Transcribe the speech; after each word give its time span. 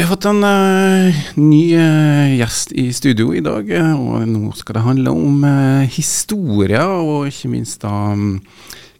Vi 0.00 0.04
har 0.04 0.14
fått 0.16 0.24
en 0.30 0.38
uh, 0.40 1.16
ny 1.36 1.74
uh, 1.76 2.30
gjest 2.32 2.70
i 2.72 2.86
studio 2.96 3.34
i 3.36 3.42
dag, 3.44 3.66
uh, 3.68 3.90
og 4.00 4.22
nå 4.30 4.54
skal 4.56 4.78
det 4.78 4.84
handle 4.86 5.12
om 5.12 5.42
historie, 5.92 6.80
og 6.80 7.28
ikke 7.28 7.50
minst 7.52 7.82
da 7.82 7.92
um, 8.14 8.38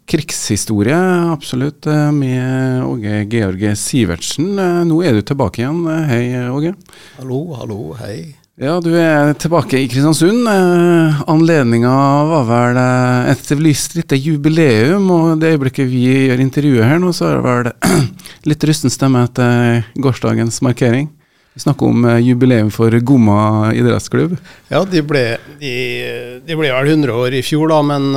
krigshistorie. 0.05 0.99
Absolutt, 1.33 1.89
med 2.13 2.85
Åge 2.85 3.23
Georg 3.33 3.65
Sivertsen. 3.81 4.53
nå 4.91 4.99
er 5.01 5.17
du 5.17 5.25
tilbake 5.25 5.63
igjen. 5.63 5.81
Hei, 6.11 6.21
Åge. 6.53 6.75
Hallo, 7.17 7.41
hallo, 7.57 7.79
hei. 8.03 8.35
Ja, 8.61 8.75
du 8.77 8.91
er 8.93 9.31
tilbake 9.41 9.79
i 9.81 9.87
Kristiansund. 9.89 10.45
Eh, 10.45 11.21
Anledninga 11.33 11.93
var 12.29 12.43
vel 12.45 12.77
eh, 12.77 13.31
et 13.31 13.47
lyst 13.57 13.95
lite 13.97 14.19
jubileum, 14.21 15.07
og 15.09 15.39
det 15.41 15.55
øyeblikket 15.55 15.89
vi 15.89 16.03
gjør 16.27 16.43
intervjuet 16.43 16.85
her 16.85 17.01
nå, 17.01 17.09
så 17.09 17.31
er 17.31 17.39
det 17.39 17.47
vel 17.47 18.03
litt 18.51 18.67
rusten 18.69 18.93
stemme 18.93 19.23
etter 19.25 19.81
gårsdagens 20.05 20.61
markering. 20.61 21.09
Vi 21.57 21.63
snakker 21.65 21.89
om 21.89 22.05
eh, 22.05 22.19
jubileum 22.21 22.69
for 22.69 22.93
Gomma 23.01 23.71
idrettsklubb. 23.73 24.37
Ja, 24.69 24.83
de 24.85 25.01
ble, 25.09 25.25
de, 25.57 25.73
de 26.45 26.59
ble 26.61 26.69
vel 26.69 26.93
100 26.99 27.17
år 27.17 27.39
i 27.39 27.41
fjor, 27.41 27.73
da, 27.73 27.81
men 27.81 28.11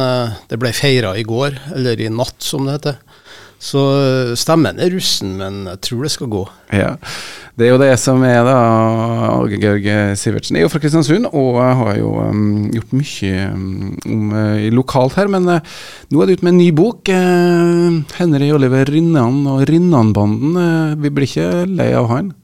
det 0.52 0.60
ble 0.60 0.76
feira 0.76 1.16
i 1.16 1.24
går, 1.24 1.56
eller 1.73 2.04
i 2.04 2.12
natt, 2.12 2.37
som 2.45 2.68
det 2.68 2.76
heter. 2.76 3.01
Så 3.64 3.80
stemmen 4.36 4.77
er 4.82 4.92
russen, 4.92 5.38
men 5.41 5.62
jeg 5.70 5.80
tror 5.86 6.04
det 6.04 6.12
skal 6.12 6.28
gå. 6.28 6.42
Ja. 6.77 6.91
Det 7.56 7.64
er 7.64 7.70
jo 7.73 7.80
det 7.80 7.92
som 8.02 8.20
er 8.27 8.42
da 8.45 8.56
Åge 9.38 9.56
Georg 9.62 9.87
Sivertsen 10.18 10.59
er 10.59 10.66
jo 10.66 10.70
fra 10.73 10.80
Kristiansund 10.82 11.28
og 11.30 11.60
har 11.62 11.96
jo 12.00 12.10
um, 12.18 12.66
gjort 12.74 12.92
mye 12.98 13.45
um, 13.54 14.32
uh, 14.34 14.64
lokalt 14.74 15.16
her. 15.16 15.30
Men 15.32 15.48
uh, 15.48 15.74
nå 16.12 16.20
er 16.20 16.28
det 16.28 16.38
ute 16.38 16.48
med 16.48 16.56
en 16.56 16.60
ny 16.60 16.68
bok. 16.77 17.09
Uh, 17.09 18.02
Henry 18.18 18.50
Oliver 18.52 18.90
Rinnan 18.90 19.45
og 19.48 19.65
Rinnan-banden. 19.70 20.59
Uh, 20.59 20.96
vi 21.01 21.15
blir 21.15 21.30
ikke 21.30 21.65
lei 21.70 21.92
av 21.96 22.10
han? 22.10 22.34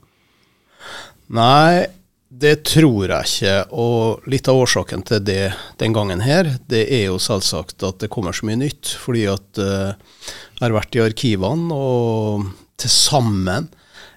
Nei, 1.37 1.85
det 2.31 2.61
tror 2.69 3.11
jeg 3.11 3.27
ikke. 3.27 3.55
Og 3.75 4.29
litt 4.31 4.49
av 4.51 4.61
årsaken 4.63 5.03
til 5.09 5.23
det 5.27 5.51
den 5.83 5.95
gangen 5.97 6.23
her, 6.23 6.53
det 6.71 6.85
er 6.87 7.09
jo 7.09 7.19
selvsagt 7.23 7.83
at 7.87 7.99
det 8.05 8.11
kommer 8.13 8.37
så 8.37 8.47
mye 8.47 8.61
nytt. 8.61 8.95
Fordi 9.03 9.27
at 9.33 9.61
uh, 9.61 9.91
jeg 9.91 10.63
har 10.63 10.77
vært 10.77 10.97
i 10.97 11.05
arkivene, 11.05 11.75
og 11.75 12.47
til 12.81 12.93
sammen 12.95 13.69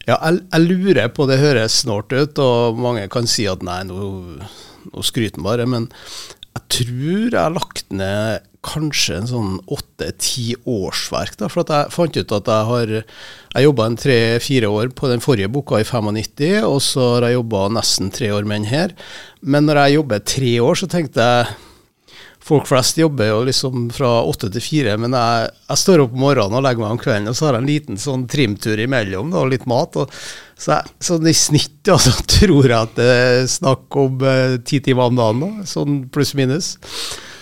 ja, 0.04 0.18
jeg, 0.18 0.42
jeg, 0.52 0.66
lurer 0.68 1.12
på, 1.16 1.26
det 1.30 1.40
høres 1.40 1.80
snålt 1.86 2.12
ut, 2.12 2.40
og 2.44 2.80
mange 2.84 3.06
kan 3.12 3.28
si 3.30 3.46
at 3.48 3.64
nei, 3.64 3.82
nå, 3.88 4.08
nå 4.92 5.04
skryter 5.06 5.40
han 5.40 5.48
bare. 5.48 5.68
Men 5.70 5.88
jeg 6.54 6.66
tror 6.78 7.22
jeg 7.24 7.40
har 7.40 7.56
lagt 7.56 7.94
ned 7.96 8.50
kanskje 8.64 9.18
en 9.20 9.28
sånn 9.30 9.58
åtte-ti 9.72 10.54
årsverk. 10.70 11.36
Da, 11.40 11.50
for 11.52 11.68
jeg 11.68 11.94
fant 11.94 12.20
ut 12.20 12.38
at 12.40 12.54
jeg 12.54 12.70
har 12.72 12.94
Jeg 13.54 13.68
jobba 13.68 13.90
tre-fire 14.02 14.70
år 14.74 14.88
på 14.98 15.10
den 15.12 15.22
forrige 15.22 15.52
boka 15.54 15.78
i 15.78 15.86
95, 15.86 16.64
og 16.66 16.80
så 16.82 17.10
har 17.16 17.28
jeg 17.28 17.38
jobba 17.38 17.68
nesten 17.76 18.10
tre 18.10 18.32
år 18.34 18.48
med 18.50 18.64
den 18.64 18.72
her. 18.72 18.96
Men 19.42 19.68
når 19.68 19.84
jeg 19.84 20.00
jobber 20.00 20.26
tre 20.26 20.54
år, 20.60 20.80
så 20.80 20.90
tenkte 20.90 21.22
jeg 21.22 21.54
Folk 22.44 22.66
flest 22.68 22.98
jobber 23.00 23.30
jo 23.30 23.44
liksom 23.48 23.86
fra 23.96 24.18
åtte 24.28 24.50
til 24.52 24.64
fire, 24.64 24.98
men 25.00 25.14
jeg, 25.16 25.52
jeg, 25.70 25.80
står 25.80 26.02
opp 26.04 26.16
om 26.18 26.26
morgenen 26.26 26.58
og 26.60 26.66
legger 26.66 26.84
meg 26.84 26.96
om 26.96 27.00
kvelden, 27.00 27.30
og 27.32 27.38
så 27.40 27.46
har 27.48 27.56
jeg 27.56 27.64
en 27.64 27.70
liten 27.70 28.02
sånn 28.04 28.26
trimtur 28.28 28.82
imellom 28.84 29.32
da, 29.32 29.46
og 29.46 29.54
litt 29.54 29.64
mat. 29.70 29.96
Og, 30.02 30.12
så 30.60 30.74
jeg, 30.74 30.92
sånn 31.08 31.30
i 31.32 31.36
snitt 31.40 31.88
ja, 31.88 31.96
tror 32.36 32.68
jeg 32.68 32.76
at 32.76 32.98
det 33.00 33.08
er 33.14 33.48
snakk 33.48 33.96
om 33.96 34.28
eh, 34.28 34.58
ti 34.68 34.82
timer 34.84 35.14
om 35.14 35.22
dagen, 35.22 35.40
da, 35.46 35.70
sånn 35.72 36.02
pluss-minus. 36.12 36.74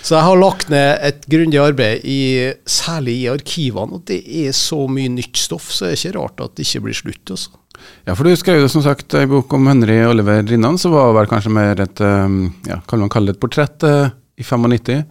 Så 0.01 0.15
jeg 0.17 0.25
har 0.25 0.39
lagt 0.41 0.69
ned 0.73 1.03
et 1.05 1.25
grundig 1.29 1.59
arbeid, 1.61 2.05
i, 2.05 2.51
særlig 2.65 3.19
i 3.21 3.27
arkivene. 3.31 3.99
Og 3.99 4.05
det 4.09 4.21
er 4.25 4.55
så 4.57 4.87
mye 4.89 5.11
nytt 5.13 5.37
stoff, 5.37 5.69
så 5.69 5.87
det 5.87 5.91
er 5.93 5.99
ikke 5.99 6.17
rart 6.17 6.45
at 6.45 6.55
det 6.57 6.65
ikke 6.65 6.85
blir 6.87 6.97
slutt. 6.97 7.33
Altså. 7.35 7.57
Ja, 8.05 8.15
for 8.15 8.25
du 8.25 8.33
skrev 8.37 8.61
jo 8.63 8.69
som 8.71 8.83
sagt 8.85 9.13
en 9.17 9.29
bok 9.29 9.53
om 9.57 9.69
Henry 9.69 9.99
Oliver 10.05 10.41
Rinnan, 10.47 10.79
som 10.81 10.95
var 10.95 11.13
vel 11.17 11.29
kanskje 11.29 11.53
mer 11.53 11.81
et 11.83 12.01
um, 12.01 12.43
ja, 12.67 12.81
kan 12.89 13.01
man 13.01 13.11
kalle 13.13 13.31
det 13.31 13.37
et 13.37 13.43
portrett? 13.43 13.85
Uh, 13.85 14.09
i 14.39 14.45
95. 14.45 15.03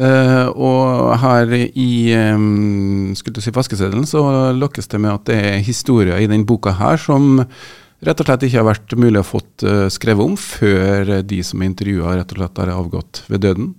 Uh, 0.00 0.06
eh, 0.06 0.46
og 0.52 1.10
her 1.20 1.52
i 1.56 1.90
um, 2.32 3.10
skulle 3.18 3.42
si 3.42 3.52
vaskeseddelen 3.54 4.06
så 4.08 4.22
lokkes 4.56 4.88
det 4.92 5.00
med 5.02 5.12
at 5.12 5.26
det 5.28 5.38
er 5.50 5.64
historier 5.64 6.20
i 6.20 6.28
den 6.30 6.46
boka 6.48 6.74
her 6.78 7.00
som 7.00 7.40
rett 7.40 8.22
og 8.22 8.28
slett 8.28 8.46
ikke 8.46 8.60
har 8.60 8.68
vært 8.68 8.94
mulig 8.96 9.20
å 9.20 9.26
fått 9.26 9.64
uh, 9.66 9.88
skrevet 9.92 10.24
om 10.24 10.36
før 10.40 11.18
de 11.26 11.42
som 11.44 11.60
er 11.60 11.72
intervjua, 11.72 12.16
rett 12.20 12.32
og 12.32 12.40
slett 12.40 12.62
har 12.62 12.74
avgått 12.76 13.24
ved 13.28 13.44
døden. 13.48 13.72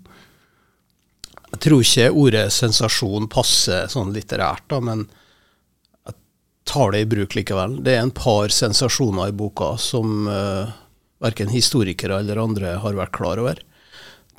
Jeg 1.51 1.63
tror 1.65 1.83
ikke 1.83 2.11
ordet 2.15 2.45
sensasjon 2.55 3.27
passer 3.31 3.89
sånn 3.91 4.13
litterært, 4.15 4.63
da, 4.71 4.79
men 4.83 5.03
jeg 6.07 6.15
tar 6.71 6.93
det 6.93 7.03
i 7.03 7.09
bruk 7.11 7.35
likevel. 7.35 7.81
Det 7.83 7.97
er 7.97 8.05
en 8.05 8.13
par 8.15 8.53
sensasjoner 8.55 9.31
i 9.31 9.35
boka 9.35 9.73
som 9.81 10.29
uh, 10.31 10.71
verken 11.23 11.51
historikere 11.51 12.21
eller 12.21 12.39
andre 12.39 12.77
har 12.81 12.95
vært 12.95 13.15
klar 13.17 13.41
over. 13.41 13.59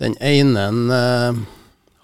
Den 0.01 0.17
ene 0.25 0.65
uh, 0.89 1.43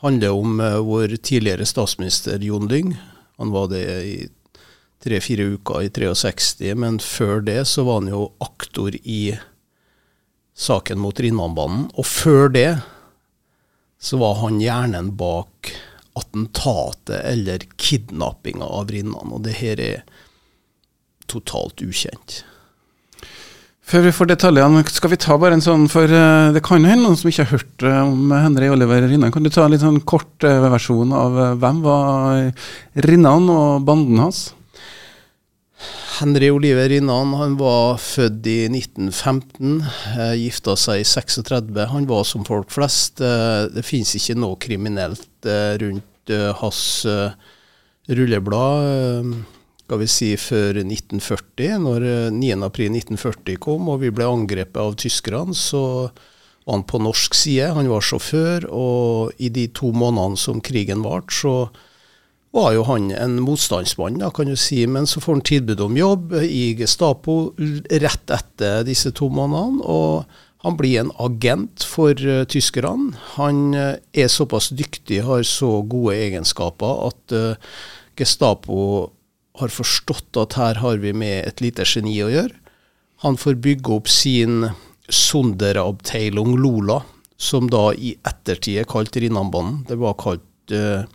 handler 0.05 0.37
om 0.37 0.61
uh, 0.61 0.77
vår 0.85 1.17
tidligere 1.25 1.67
statsminister 1.67 2.45
Jon 2.45 2.69
Lyng. 2.69 2.93
Han 3.41 3.55
var 3.55 3.73
det 3.73 3.87
i 4.05 4.19
tre-fire 5.03 5.55
uker 5.55 5.87
i 5.87 5.91
63, 5.91 6.75
men 6.75 6.99
før 7.01 7.41
det 7.47 7.63
så 7.71 7.87
var 7.87 8.03
han 8.03 8.13
jo 8.13 8.29
aktor 8.45 8.93
i 9.03 9.39
saken 10.59 10.99
mot 11.01 11.21
Rinnanbanen. 11.21 11.87
Og 11.95 12.07
før 12.07 12.51
det 12.53 12.71
så 14.01 14.19
var 14.21 14.39
han 14.43 14.61
hjernen 14.63 15.13
bak 15.19 15.73
attentatet 16.19 17.21
eller 17.25 17.65
kidnappinga 17.77 18.65
av 18.65 18.91
Rinnan. 18.91 19.35
Og 19.35 19.43
det 19.47 19.59
her 19.61 19.81
er 19.83 20.05
totalt 21.31 21.83
ukjent. 21.85 22.43
Før 23.89 24.05
vi 24.05 24.13
får 24.13 24.29
detaljene, 24.29 24.83
skal 24.93 25.15
vi 25.15 25.21
ta 25.21 25.39
bare 25.41 25.57
en 25.57 25.65
sånn, 25.65 25.87
for 25.89 26.11
uh, 26.13 26.51
det 26.53 26.61
kan 26.67 26.85
hende 26.85 27.07
noen 27.07 27.17
som 27.17 27.31
ikke 27.31 27.47
har 27.47 27.55
hørt 27.57 27.85
uh, 27.87 28.03
om 28.05 28.35
Henry 28.37 28.69
Oliver 28.69 29.07
Rinnan. 29.09 29.33
Kan 29.33 29.47
du 29.47 29.51
ta 29.53 29.65
en 29.65 29.73
litt 29.73 29.85
sånn 29.85 30.03
kort 30.05 30.45
uh, 30.45 30.59
versjon 30.75 31.15
av 31.17 31.39
hvem 31.63 31.81
var 31.87 32.69
Rinnan 33.09 33.49
og 33.49 33.87
banden 33.89 34.21
hans? 34.21 34.51
Henry 36.19 36.49
Oliver 36.51 36.89
Rinnan 36.91 37.35
han 37.39 37.55
var 37.61 38.01
født 38.03 38.47
i 38.51 38.57
1915, 38.73 39.85
eh, 40.19 40.35
gifta 40.43 40.75
seg 40.77 41.03
i 41.03 41.07
36. 41.07 41.87
Han 41.93 42.09
var 42.11 42.25
som 42.27 42.47
folk 42.49 42.73
flest. 42.75 43.23
Eh, 43.23 43.69
det 43.71 43.87
finnes 43.87 44.17
ikke 44.19 44.39
noe 44.39 44.59
kriminelt 44.59 45.47
eh, 45.47 45.77
rundt 45.83 46.05
hans 46.61 47.07
rulleblad 48.05 49.47
skal 49.89 50.03
vi 50.03 50.07
si, 50.13 50.27
før 50.37 50.83
1940. 50.83 51.79
Når 51.81 52.05
9.4.1940 52.37 53.55
eh, 53.55 53.61
kom 53.65 53.89
og 53.89 54.03
vi 54.03 54.11
ble 54.13 54.27
angrepet 54.29 54.77
av 54.83 54.99
tyskerne, 55.01 55.57
så 55.57 55.81
var 56.69 56.75
han 56.75 56.85
på 56.85 57.01
norsk 57.01 57.33
side. 57.33 57.71
Han 57.73 57.89
var 57.89 58.05
sjåfør, 58.05 58.67
og 58.69 59.41
i 59.41 59.49
de 59.49 59.65
to 59.73 59.89
månedene 59.97 60.37
som 60.37 60.61
krigen 60.61 61.01
varte, 61.07 61.33
så 61.33 61.55
var 62.57 62.73
jo 62.73 62.85
han 62.89 63.11
en 63.13 63.39
motstandsmann, 63.45 64.21
da, 64.23 64.31
kan 64.35 64.49
du 64.49 64.57
si. 64.57 64.81
Men 64.89 65.07
så 65.07 65.21
får 65.21 65.39
han 65.39 65.47
tilbud 65.47 65.81
om 65.85 65.97
jobb 65.99 66.35
i 66.43 66.75
Gestapo 66.79 67.39
rett 67.59 68.35
etter 68.35 68.85
disse 68.89 69.13
to 69.17 69.31
månedene. 69.33 69.85
og 69.85 70.45
han 70.67 70.75
blir 70.75 70.99
en 71.01 71.13
agent 71.23 71.85
for 71.87 72.19
uh, 72.27 72.43
tyskerne. 72.51 73.13
Han 73.37 73.77
uh, 73.79 73.95
er 74.11 74.27
såpass 74.33 74.73
dyktig, 74.75 75.23
har 75.23 75.45
så 75.47 75.85
gode 75.87 76.17
egenskaper 76.19 77.05
at 77.07 77.35
uh, 77.37 77.77
Gestapo 78.19 78.81
har 79.59 79.71
forstått 79.71 80.39
at 80.43 80.59
her 80.59 80.81
har 80.83 80.99
vi 81.03 81.15
med 81.15 81.47
et 81.47 81.63
lite 81.63 81.87
geni 81.87 82.17
å 82.25 82.33
gjøre. 82.33 82.59
Han 83.23 83.39
får 83.39 83.59
bygge 83.63 83.95
opp 83.95 84.11
sin 84.11 84.67
Sonderabteilung 85.09 86.59
Lola, 86.59 87.01
som 87.39 87.71
da 87.71 87.93
i 87.95 88.17
ettertid 88.27 88.83
er 88.83 88.91
kalt 88.91 89.17
Rinnanbanen. 89.17 89.85
Det 89.87 89.99
var 90.03 90.19
kalt 90.19 90.75
uh, 90.75 91.07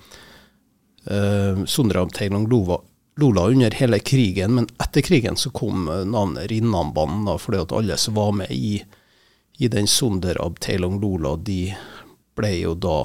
uh, 1.11 1.65
Sonderabteilung 1.65 2.47
Lola, 2.49 2.79
Lola 3.15 3.47
under 3.47 3.71
hele 3.71 3.99
krigen, 3.99 4.55
men 4.55 4.67
etter 4.81 5.01
krigen 5.01 5.35
så 5.35 5.49
kom 5.53 5.85
navnet 5.85 6.49
Rinnanbanen, 6.51 7.25
da, 7.25 7.37
fordi 7.37 7.61
at 7.61 7.75
alle 7.75 7.97
som 7.97 8.17
var 8.17 8.31
med 8.31 8.51
i, 8.51 8.79
i 9.57 9.69
den 9.69 9.87
Sonderabteilung 9.87 10.97
Lola, 11.01 11.35
de 11.37 11.75
ble 12.35 12.55
jo 12.57 12.73
da 12.73 12.97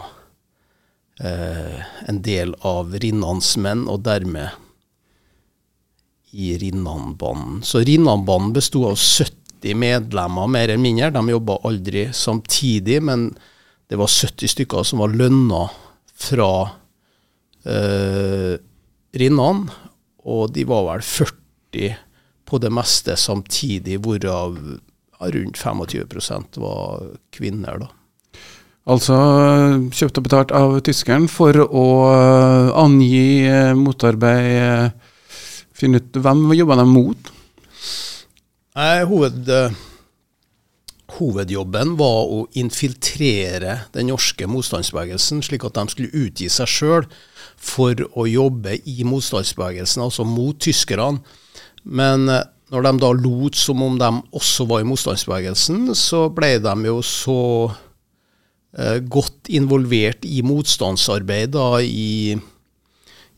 eh, 1.20 1.84
en 2.08 2.22
del 2.24 2.54
av 2.64 2.96
Rinnans 2.96 3.56
menn, 3.60 3.84
og 3.88 4.00
dermed 4.06 4.56
i 6.30 6.54
Rinnanbanen. 6.58 7.62
Så 7.62 7.84
Rinnanbanen 7.84 8.52
besto 8.52 8.84
av 8.88 8.96
70 8.96 9.74
medlemmer, 9.74 10.46
mer 10.46 10.68
eller 10.68 10.82
mindre. 10.82 11.10
De 11.10 11.34
jobba 11.34 11.60
aldri 11.68 12.08
samtidig, 12.12 13.00
men 13.02 13.30
det 13.88 13.96
var 13.96 14.08
70 14.08 14.52
stykker 14.52 14.84
som 14.84 15.00
var 15.04 15.16
lønna 15.16 15.66
fra 16.18 16.50
eh, 17.68 18.56
Rinnan. 19.18 19.66
Og 20.28 20.52
de 20.52 20.64
var 20.68 20.86
vel 20.90 21.04
40 21.04 21.94
på 22.48 22.60
det 22.60 22.72
meste 22.72 23.16
samtidig, 23.16 23.98
hvorav 24.04 24.56
rundt 25.18 25.58
25% 25.60 26.60
var 26.62 27.08
kvinner. 27.34 27.78
da. 27.84 27.88
Altså 28.88 29.16
kjøpt 29.92 30.20
og 30.20 30.24
betalt 30.24 30.54
av 30.56 30.78
tyskeren 30.84 31.28
for 31.28 31.56
å 31.60 31.86
angi 32.80 33.44
motarbeid 33.76 34.96
Finne 35.78 36.00
ut 36.02 36.16
hvem 36.18 36.40
jobba 36.58 36.74
de 36.80 36.84
mot? 36.90 37.28
Nei, 38.74 39.04
hoved, 39.06 39.50
hovedjobben 41.14 41.92
var 42.00 42.32
å 42.34 42.40
infiltrere 42.58 43.76
den 43.94 44.10
norske 44.10 44.48
motstandsbevegelsen, 44.50 45.44
slik 45.46 45.68
at 45.68 45.78
de 45.78 45.94
skulle 45.94 46.24
utgi 46.26 46.48
seg 46.50 46.72
sjøl 46.72 47.06
for 47.58 47.98
å 48.14 48.26
jobbe 48.28 48.78
i 48.86 49.02
motstandsbevegelsen, 49.06 50.04
altså 50.04 50.26
mot 50.26 50.58
tyskerne. 50.62 51.18
Men 51.84 52.28
eh, 52.30 52.46
når 52.72 52.84
de 52.84 52.92
da 53.02 53.10
lot 53.16 53.58
som 53.58 53.82
om 53.84 53.98
de 54.00 54.10
også 54.36 54.66
var 54.68 54.84
i 54.84 54.88
motstandsbevegelsen, 54.88 55.88
så 55.96 56.26
ble 56.34 56.56
de 56.62 56.74
jo 56.88 56.98
så 57.06 57.40
eh, 58.76 58.98
godt 59.00 59.50
involvert 59.52 60.26
i 60.28 60.42
motstandsarbeid 60.46 61.54
da, 61.56 61.68
i, 61.80 62.36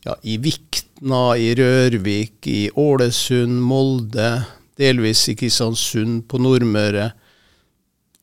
ja, 0.05 0.17
i 0.21 0.37
Vikna, 0.43 1.23
i 1.39 1.53
Rørvik, 1.57 2.41
i 2.51 2.65
Ålesund, 2.75 3.61
Molde, 3.63 4.33
delvis 4.81 5.27
i 5.31 5.37
Kristiansund, 5.39 6.25
på 6.27 6.41
Nordmøre 6.41 7.11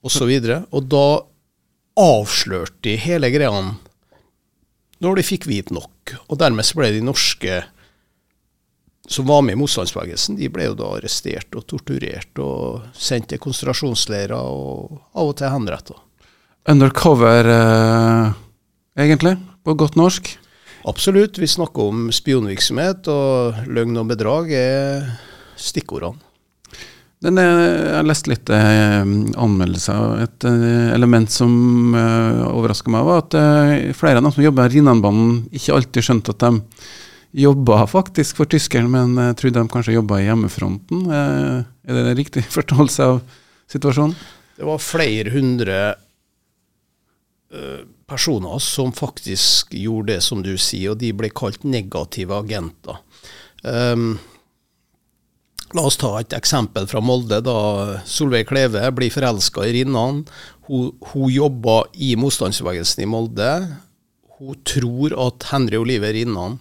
osv. 0.04 0.28
Og, 0.28 0.44
så 0.44 0.60
og 0.70 0.88
da 0.92 1.06
avslørte 1.98 2.84
de 2.86 2.98
hele 3.00 3.30
greia 3.34 3.64
når 5.04 5.18
de 5.18 5.26
fikk 5.26 5.46
vite 5.48 5.74
nok. 5.74 6.14
Og 6.28 6.38
dermed 6.40 6.72
ble 6.76 6.92
de 6.94 7.04
norske 7.04 7.62
som 9.08 9.24
var 9.24 9.40
med 9.42 9.56
i 9.56 9.60
motstandsbevegelsen, 9.60 10.36
de 10.36 10.50
ble 10.52 10.66
jo 10.66 10.74
da 10.76 10.90
arrestert 10.98 11.54
og 11.56 11.64
torturert 11.70 12.40
og 12.44 12.90
sendt 12.92 13.30
til 13.32 13.40
konsentrasjonsleirer 13.40 14.36
og 14.36 14.98
av 15.16 15.30
og 15.30 15.38
til 15.38 15.52
henretta. 15.54 15.96
Undercover, 16.68 17.48
eh, 17.48 18.32
egentlig, 19.00 19.38
på 19.64 19.74
godt 19.74 19.96
norsk? 19.96 20.28
Absolutt. 20.84 21.38
Vi 21.38 21.48
snakker 21.48 21.88
om 21.88 22.12
spionvirksomhet, 22.12 23.08
og 23.08 23.64
løgn 23.66 23.96
og 23.96 24.10
bedrag 24.12 24.52
er 24.52 25.08
stikkordene. 25.56 26.20
Den 27.24 27.38
er, 27.42 27.56
jeg 27.58 27.94
har 27.96 28.06
lest 28.06 28.28
litt 28.30 28.50
eh, 28.54 29.00
anmeldelser. 29.42 30.20
Et 30.22 30.46
eh, 30.46 30.90
element 30.94 31.32
som 31.32 31.52
eh, 31.98 32.44
overraska 32.52 32.92
meg, 32.94 33.06
var 33.08 33.24
at 33.24 33.36
eh, 33.38 33.90
flere 33.98 34.20
av 34.20 34.26
dem 34.26 34.34
som 34.36 34.44
jobber 34.44 34.70
i 34.70 34.76
Rinnanbanen, 34.76 35.40
ikke 35.50 35.74
alltid 35.74 36.06
skjønte 36.06 36.36
at 36.36 36.44
de 36.44 36.52
jobba 37.42 37.86
faktisk 37.90 38.38
for 38.38 38.48
tyskerne, 38.50 38.88
men 38.92 39.18
eh, 39.18 39.34
trodde 39.34 39.58
de 39.58 39.72
kanskje 39.72 39.96
jobba 39.96 40.20
i 40.20 40.28
hjemmefronten. 40.28 41.04
Eh, 41.10 41.58
er 41.90 41.98
det 41.98 42.04
en 42.04 42.20
riktig 42.22 42.46
forståelse 42.56 43.10
av 43.10 43.20
situasjonen? 43.72 44.14
Det 44.58 44.66
var 44.66 44.82
flere 44.82 45.34
hundre 45.34 45.76
eh, 47.50 47.82
personer 48.08 48.62
som 48.62 48.94
faktisk 48.94 49.74
gjorde 49.74 50.14
det 50.14 50.22
som 50.26 50.46
du 50.46 50.54
sier, 50.54 50.94
og 50.94 51.02
de 51.02 51.12
ble 51.18 51.34
kalt 51.34 51.66
negative 51.66 52.38
agenter. 52.46 53.02
Um, 53.66 54.12
La 55.76 55.84
oss 55.84 55.98
ta 56.00 56.14
et 56.16 56.32
eksempel 56.32 56.86
fra 56.88 57.02
Molde. 57.04 57.42
da 57.44 57.58
Solveig 58.08 58.48
Kleve 58.48 58.88
blir 58.96 59.12
forelska 59.12 59.66
i 59.66 59.74
Rinnan. 59.76 60.22
Hun, 60.68 60.94
hun 61.12 61.28
jobber 61.32 61.90
i 61.92 62.14
motstandsbevegelsen 62.16 63.04
i 63.04 63.10
Molde. 63.10 63.52
Hun 64.38 64.56
tror 64.64 65.12
at 65.26 65.50
Henry 65.50 65.76
Oliver 65.76 66.14
Rinnan 66.16 66.58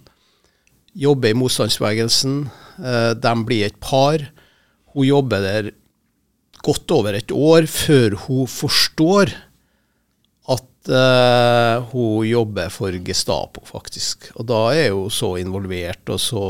jobber 0.92 1.32
i 1.32 1.38
motstandsbevegelsen. 1.38 2.42
Eh, 2.78 3.12
de 3.16 3.34
blir 3.48 3.68
et 3.70 3.80
par. 3.80 4.26
Hun 4.92 5.08
jobber 5.08 5.44
der 5.44 5.70
godt 6.64 6.90
over 6.92 7.16
et 7.16 7.32
år 7.32 7.68
før 7.70 8.16
hun 8.26 8.48
forstår 8.50 9.30
at 10.48 10.90
uh, 10.90 11.84
hun 11.92 12.24
jobber 12.26 12.72
for 12.72 12.96
Gestapo, 13.04 13.62
faktisk. 13.68 14.30
Og 14.40 14.48
da 14.48 14.60
er 14.74 14.90
hun 14.96 15.12
så 15.12 15.36
involvert 15.40 16.08
og 16.10 16.20
så 16.20 16.42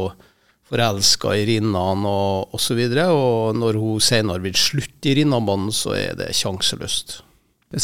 forelska 0.68 1.32
i 1.36 1.46
Rinnan 1.48 2.04
og 2.08 2.54
osv. 2.56 2.80
Og, 2.80 2.96
så 2.96 3.06
og 3.12 3.56
når 3.58 3.78
hun 3.80 4.04
senere 4.04 4.44
vil 4.44 4.58
slutte 4.58 5.10
i 5.10 5.16
Rinnanbanen, 5.20 5.72
så 5.74 5.94
er 5.96 6.18
det 6.18 6.34
sjanseløst. 6.36 7.22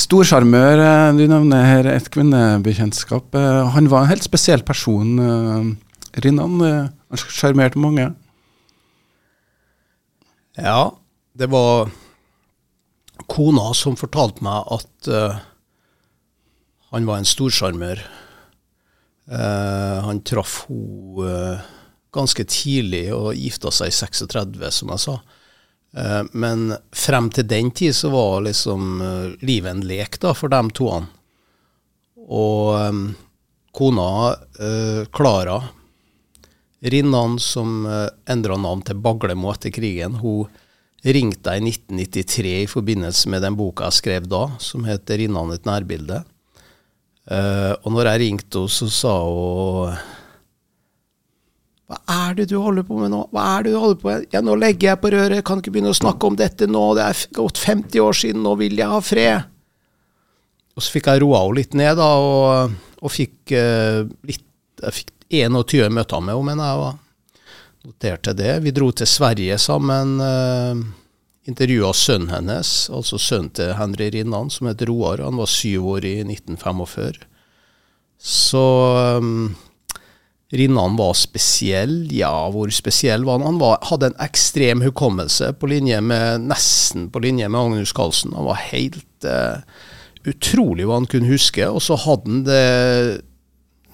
Stor 0.01 0.25
sjarmør 0.25 0.81
du 1.17 1.27
nevner 1.29 1.67
her 1.69 1.89
et 1.93 2.07
kvinnebekjentskap. 2.13 3.35
Eh, 3.37 3.73
han 3.75 3.91
var 3.93 4.05
en 4.05 4.13
helt 4.15 4.25
spesiell 4.25 4.65
person, 4.65 5.19
eh, 5.21 6.21
Rinnan. 6.25 6.61
Han 6.63 7.25
sjarmerte 7.29 7.81
mange. 7.83 8.13
Ja, 10.57 10.95
det 11.35 11.51
var 11.51 11.91
kona 13.31 13.73
som 13.75 13.97
fortalte 13.99 14.45
meg 14.45 14.69
at 14.75 15.09
uh, 15.11 15.41
han 16.95 17.09
var 17.09 17.21
en 17.21 17.29
storsjarmør. 17.29 18.03
Uh, 19.25 20.05
han 20.05 20.21
traff 20.27 20.65
henne 20.69 21.25
uh, 21.25 21.74
ganske 22.15 22.47
tidlig 22.47 23.09
og 23.15 23.35
gifta 23.35 23.73
seg 23.75 23.91
i 23.91 23.97
36, 23.97 24.71
som 24.79 24.93
jeg 24.95 25.03
sa. 25.05 25.19
Eh, 25.97 26.23
men 26.33 26.73
frem 26.95 27.31
til 27.35 27.47
den 27.47 27.71
tid 27.75 27.95
så 27.95 28.11
var 28.15 28.43
liksom 28.47 29.03
eh, 29.03 29.47
livet 29.47 29.71
en 29.71 29.87
lek 29.87 30.19
da, 30.23 30.35
for 30.35 30.53
dem 30.53 30.73
to. 30.75 30.91
Og 32.25 32.75
um, 32.81 33.07
kona 33.77 34.33
Klara 35.13 35.59
Rinnan, 36.81 37.35
som 37.43 37.83
uh, 37.85 38.07
endra 38.31 38.57
navn 38.57 38.81
til 38.87 38.97
Baglemo 38.97 39.51
etter 39.53 39.73
krigen, 39.75 40.17
hun 40.23 40.49
ringte 41.05 41.53
i 41.53 41.61
1993 41.61 42.55
i 42.63 42.71
forbindelse 42.71 43.29
med 43.33 43.45
den 43.45 43.59
boka 43.59 43.91
jeg 43.91 43.99
skrev 43.99 44.29
da, 44.33 44.47
som 44.57 44.87
heter 44.89 45.21
'Rinnan 45.21 45.53
et 45.53 45.69
nærbilde'. 45.69 46.23
Og 47.85 47.89
når 47.93 48.09
jeg 48.09 48.21
ringte 48.21 48.63
henne, 48.63 48.73
så 48.73 48.89
sa 48.89 49.15
hun 49.21 49.97
hva 51.85 51.99
er 52.09 52.37
det 52.39 52.47
du 52.49 52.57
holder 52.63 52.87
på 52.89 52.97
med 52.97 53.13
nå? 53.13 53.27
Hva 53.35 53.45
er 53.59 53.67
det 53.67 53.75
du 53.75 53.81
holder 53.81 53.99
på 54.01 54.09
med? 54.09 54.27
Ja, 54.33 54.41
nå 54.45 54.57
legger 54.57 54.95
jeg 54.95 55.01
på 55.03 55.11
røret, 55.13 55.45
kan 55.45 55.61
ikke 55.61 55.75
begynne 55.75 55.93
å 55.93 55.99
snakke 55.99 56.31
om 56.31 56.39
dette 56.41 56.69
nå, 56.71 56.85
det 56.97 57.09
er 57.11 57.25
gått 57.37 57.61
50 57.61 58.01
år 58.01 58.17
siden, 58.23 58.45
nå 58.47 58.55
vil 58.61 58.81
jeg 58.81 58.89
ha 58.89 59.01
fred. 59.05 59.51
Og 60.75 60.83
så 60.83 60.97
fikk 60.97 61.11
jeg 61.13 61.23
roa 61.23 61.45
henne 61.45 61.59
litt 61.61 61.77
ned, 61.77 61.93
da, 62.01 62.09
og, 62.19 62.75
og 63.05 63.13
fikk 63.13 63.55
uh, 63.55 64.03
litt 64.27 64.51
Jeg 64.85 64.97
fikk 64.97 65.11
21 65.31 65.93
møter 65.95 66.21
med 66.25 66.35
henne, 66.35 66.47
mener 66.49 66.67
jeg, 66.67 66.81
og 66.89 67.89
noterte 67.89 68.35
det. 68.37 68.57
Vi 68.65 68.73
dro 68.75 68.89
til 68.97 69.09
Sverige 69.09 69.59
sammen. 69.61 70.17
Uh, 70.19 70.81
Intervjua 71.45 71.93
sønnen 71.93 72.33
hennes, 72.33 72.73
altså 72.89 73.21
sønnen 73.21 73.53
til 73.53 73.75
Henry 73.77 74.09
Rinnan, 74.15 74.49
som 74.51 74.71
het 74.71 74.83
Roar. 74.89 75.21
Han 75.21 75.37
var 75.37 75.51
syv 75.53 75.91
år 75.93 76.07
i 76.09 76.15
1945. 76.25 77.21
Så 78.25 78.65
um, 79.21 79.53
Rinnan 80.55 80.95
var 80.99 81.17
spesiell. 81.19 82.05
Ja, 82.15 82.33
hvor 82.55 82.71
spesiell 82.71 83.25
var 83.27 83.41
han? 83.41 83.49
Han 83.49 83.61
var, 83.63 83.81
hadde 83.91 84.13
en 84.13 84.21
ekstrem 84.23 84.85
hukommelse, 84.85 85.51
på 85.59 85.71
linje 85.71 85.99
med, 86.05 86.47
nesten 86.47 87.09
på 87.11 87.23
linje 87.25 87.49
med 87.51 87.61
Agnus 87.61 87.95
Carlsen. 87.97 88.37
Han 88.39 88.47
var 88.47 88.63
helt 88.71 89.27
uh, 89.27 89.65
utrolig 90.29 90.87
hva 90.87 91.01
han 91.01 91.11
kunne 91.11 91.33
huske. 91.33 91.67
Og 91.67 91.83
så 91.83 91.99
hadde 92.05 92.31
han 92.31 92.45
det, 92.47 92.65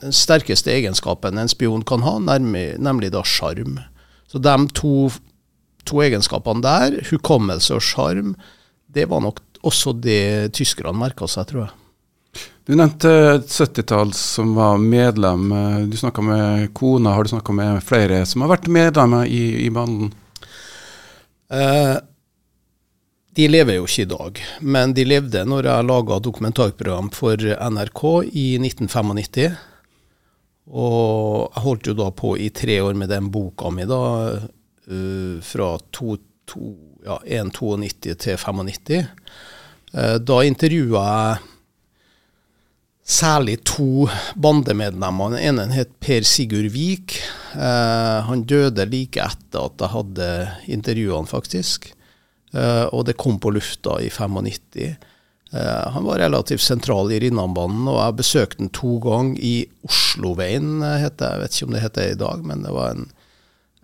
den 0.04 0.16
sterkeste 0.16 0.73
egenskapen 0.73 1.40
en 1.40 1.50
spion 1.50 1.85
kan 1.87 2.04
ha, 2.04 2.18
nemlig, 2.23 2.75
nemlig 2.80 3.12
da 3.14 3.25
sjarm. 3.26 3.78
Så 4.30 4.40
de 4.42 4.56
to, 4.76 5.11
to 5.88 6.04
egenskapene 6.04 6.64
der, 6.64 7.00
hukommelse 7.11 7.76
og 7.76 7.85
sjarm, 7.85 8.35
det 8.90 9.08
var 9.11 9.25
nok 9.25 9.40
også 9.66 9.92
det 9.96 10.52
tyskerne 10.56 10.96
merka 10.96 11.28
seg, 11.28 11.49
tror 11.50 11.66
jeg. 11.66 11.76
Du 12.70 12.76
nevnte 12.78 13.10
et 13.10 13.48
70-tall 13.50 14.12
som 14.14 14.52
var 14.54 14.76
medlem. 14.78 15.48
Du 15.90 15.96
snakka 15.98 16.22
med 16.22 16.68
kona, 16.74 17.16
har 17.16 17.26
du 17.26 17.32
snakka 17.32 17.52
med 17.52 17.80
flere 17.82 18.20
som 18.30 18.44
har 18.44 18.52
vært 18.52 18.68
medlemmer 18.70 19.26
i, 19.26 19.64
i 19.64 19.72
banden? 19.74 20.12
Eh, 21.50 21.96
de 23.34 23.48
lever 23.50 23.80
jo 23.80 23.88
ikke 23.90 24.06
i 24.06 24.10
dag, 24.12 24.38
men 24.62 24.94
de 24.94 25.08
levde 25.08 25.42
når 25.50 25.66
jeg 25.66 25.88
laga 25.88 26.20
dokumentarprogram 26.22 27.10
for 27.10 27.42
NRK 27.42 28.06
i 28.38 28.46
1995. 28.62 29.58
Og 30.70 31.50
jeg 31.50 31.66
holdt 31.66 31.90
jo 31.90 31.98
da 32.04 32.10
på 32.22 32.36
i 32.38 32.52
tre 32.54 32.78
år 32.86 32.94
med 32.94 33.10
den 33.10 33.34
boka 33.34 33.74
mi, 33.74 33.82
da, 33.90 34.02
uh, 34.38 35.36
fra 35.42 35.72
to, 35.90 36.20
to, 36.46 36.76
ja, 37.02 37.18
1,92 37.42 38.14
til 38.14 38.38
95. 38.38 39.08
Uh, 39.90 40.18
da 40.22 40.44
intervjua 40.46 41.08
jeg 41.10 41.50
særlig 43.11 43.59
to 43.67 44.09
bandemedlemmer. 44.38 45.35
Den 45.35 45.45
ene 45.50 45.67
het 45.75 45.93
Per 46.02 46.26
Sigurd 46.26 46.71
Vik. 46.75 47.19
Eh, 47.55 48.19
han 48.26 48.45
døde 48.49 48.87
like 48.88 49.23
etter 49.23 49.67
at 49.67 49.83
jeg 49.83 49.95
hadde 49.95 50.29
intervjuene, 50.71 51.31
faktisk. 51.31 51.90
Eh, 52.55 52.87
og 52.90 53.07
det 53.09 53.19
kom 53.21 53.40
på 53.43 53.52
lufta 53.55 53.99
i 54.02 54.11
95. 54.11 54.97
Eh, 55.50 55.87
han 55.95 56.07
var 56.07 56.23
relativt 56.23 56.62
sentral 56.62 57.11
i 57.12 57.19
Rinnanbanen, 57.23 57.88
og 57.90 57.99
jeg 57.99 58.19
besøkte 58.21 58.62
han 58.62 58.75
to 58.75 58.99
ganger 59.02 59.43
i 59.43 59.55
Osloveien, 59.87 60.79
heter, 60.83 61.35
jeg 61.35 61.43
vet 61.43 61.57
ikke 61.57 61.67
om 61.67 61.75
det 61.75 61.83
heter 61.87 62.05
det 62.05 62.12
i 62.14 62.21
dag, 62.23 62.45
men 62.47 62.62
det 62.67 62.75
var 62.75 62.95
en, 62.95 63.09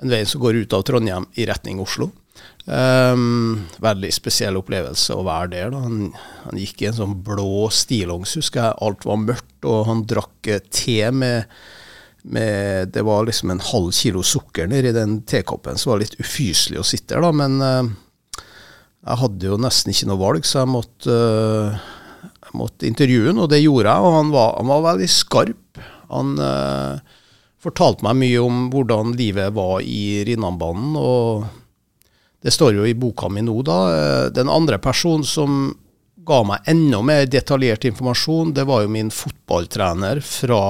en 0.02 0.12
vei 0.12 0.22
som 0.28 0.44
går 0.44 0.62
ut 0.62 0.76
av 0.76 0.86
Trondheim 0.86 1.26
i 1.34 1.48
retning 1.50 1.82
Oslo. 1.82 2.12
Um, 2.66 3.60
veldig 3.78 4.08
spesiell 4.10 4.56
opplevelse 4.58 5.14
å 5.14 5.22
være 5.26 5.50
der. 5.52 5.68
Da. 5.70 5.84
Han, 5.84 6.08
han 6.42 6.58
gikk 6.58 6.82
i 6.82 6.88
en 6.90 6.96
sånn 6.96 7.14
blå 7.22 7.68
stillongs, 7.70 8.34
husker 8.40 8.64
jeg. 8.64 8.78
Alt 8.82 9.06
var 9.06 9.20
mørkt, 9.22 9.58
og 9.62 9.84
han 9.86 10.02
drakk 10.10 10.48
eh, 10.50 10.64
te 10.74 10.98
med, 11.14 11.52
med 12.26 12.90
Det 12.90 13.04
var 13.06 13.28
liksom 13.28 13.52
en 13.54 13.62
halv 13.62 13.92
kilo 13.94 14.24
sukker 14.26 14.66
nedi 14.66 14.90
den 14.96 15.20
tekoppen, 15.22 15.78
så 15.78 15.88
det 15.88 15.92
var 15.92 16.02
litt 16.02 16.18
ufyselig 16.18 16.80
å 16.82 16.88
sitte 16.90 17.14
der. 17.14 17.36
Men 17.38 17.62
uh, 17.62 17.92
jeg 19.06 19.20
hadde 19.20 19.46
jo 19.52 19.58
nesten 19.62 19.94
ikke 19.94 20.08
noe 20.10 20.22
valg, 20.24 20.48
så 20.48 20.64
jeg 20.64 20.72
måtte, 20.72 21.14
uh, 21.14 22.24
jeg 22.48 22.56
måtte 22.58 22.88
intervjue 22.90 23.28
ham, 23.30 23.44
og 23.44 23.52
det 23.52 23.62
gjorde 23.62 23.92
jeg. 23.92 24.08
Og 24.08 24.16
han 24.16 24.32
var, 24.34 24.56
han 24.58 24.72
var 24.72 24.82
veldig 24.88 25.08
skarp. 25.14 25.84
Han 26.10 26.34
uh, 26.42 26.98
fortalte 27.62 28.08
meg 28.08 28.18
mye 28.24 28.42
om 28.42 28.66
hvordan 28.74 29.14
livet 29.14 29.54
var 29.54 29.86
i 29.86 30.24
Rinnanbanen, 30.26 30.98
og 30.98 31.46
det 32.46 32.52
står 32.54 32.76
jo 32.76 32.84
i 32.86 32.94
boka 32.94 33.26
mi 33.26 33.42
nå, 33.42 33.56
da. 33.66 33.76
Den 34.30 34.46
andre 34.52 34.78
personen 34.78 35.26
som 35.26 35.72
ga 36.26 36.42
meg 36.46 36.68
enda 36.70 37.00
mer 37.02 37.24
detaljert 37.26 37.88
informasjon, 37.88 38.52
det 38.54 38.62
var 38.68 38.84
jo 38.84 38.92
min 38.94 39.10
fotballtrener 39.10 40.20
fra 40.22 40.60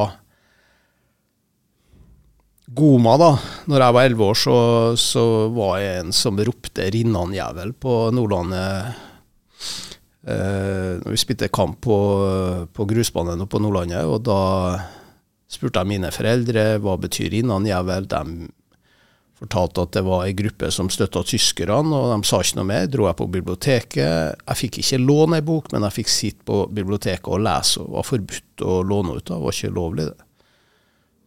Goma, 2.66 3.12
da 3.20 3.28
når 3.70 3.84
jeg 3.84 3.94
var 3.94 4.08
elleve 4.08 4.26
år, 4.26 4.38
så, 4.40 4.56
så, 4.98 5.24
var 5.54 5.76
jeg 5.78 6.00
en 6.00 6.16
som 6.16 6.40
ropte 6.48 6.88
'Rinnan-jævel' 6.90 7.76
på 7.78 7.94
Nordlandet. 8.16 8.96
Eh, 10.26 10.96
når 10.98 11.12
vi 11.12 11.20
spilte 11.20 11.52
kamp 11.52 11.78
på, 11.84 11.98
på 12.72 12.88
grusbanen 12.88 13.44
på 13.46 13.60
Nordlandet, 13.62 14.02
og 14.08 14.24
da 14.26 14.40
spurte 15.46 15.84
jeg 15.84 15.92
mine 15.92 16.10
foreldre 16.10 16.66
hva 16.80 16.96
betyr 17.04 17.36
'Rinnan-jævel'. 17.36 18.08
De 18.10 18.48
fortalte 19.36 19.84
at 19.84 19.96
det 19.96 20.02
var 20.06 20.24
ei 20.24 20.34
gruppe 20.36 20.70
som 20.72 20.88
støtta 20.92 21.22
tyskerne, 21.28 21.92
og 21.92 22.12
de 22.12 22.28
sa 22.28 22.40
ikke 22.40 22.60
noe 22.60 22.68
mer. 22.70 22.86
Dro 22.90 23.08
jeg 23.08 23.18
på 23.18 23.28
biblioteket. 23.34 24.38
Jeg 24.40 24.60
fikk 24.62 24.80
ikke 24.82 25.02
låne 25.02 25.40
ei 25.40 25.44
bok, 25.44 25.68
men 25.74 25.84
jeg 25.88 25.98
fikk 25.98 26.12
sitte 26.12 26.46
på 26.48 26.62
biblioteket 26.72 27.28
og 27.32 27.42
lese, 27.44 27.82
og 27.82 27.98
var 27.98 28.08
forbudt 28.08 28.64
å 28.64 28.78
låne 28.86 29.18
ut. 29.18 29.26
Det 29.28 29.40
var 29.42 29.58
ikke 29.58 29.74
lovlig, 29.76 30.08
det. 30.08 30.26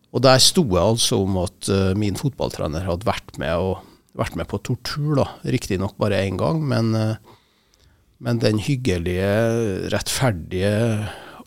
Og 0.10 0.24
der 0.26 0.42
sto 0.42 0.64
jeg 0.66 0.82
altså 0.82 1.22
om 1.22 1.38
at 1.44 1.70
uh, 1.70 1.94
min 2.00 2.18
fotballtrener 2.18 2.88
hadde 2.88 3.06
vært 3.06 3.36
med, 3.42 3.54
og, 3.62 3.86
vært 4.18 4.40
med 4.40 4.50
på 4.50 4.58
tortur, 4.66 5.14
da. 5.20 5.28
Riktignok 5.46 6.00
bare 6.02 6.24
én 6.26 6.40
gang, 6.40 6.64
men, 6.66 6.96
uh, 6.98 7.84
men, 8.18 8.42
den 8.42 8.58
hyggelige, 8.66 9.30
rettferdige, 9.94 10.74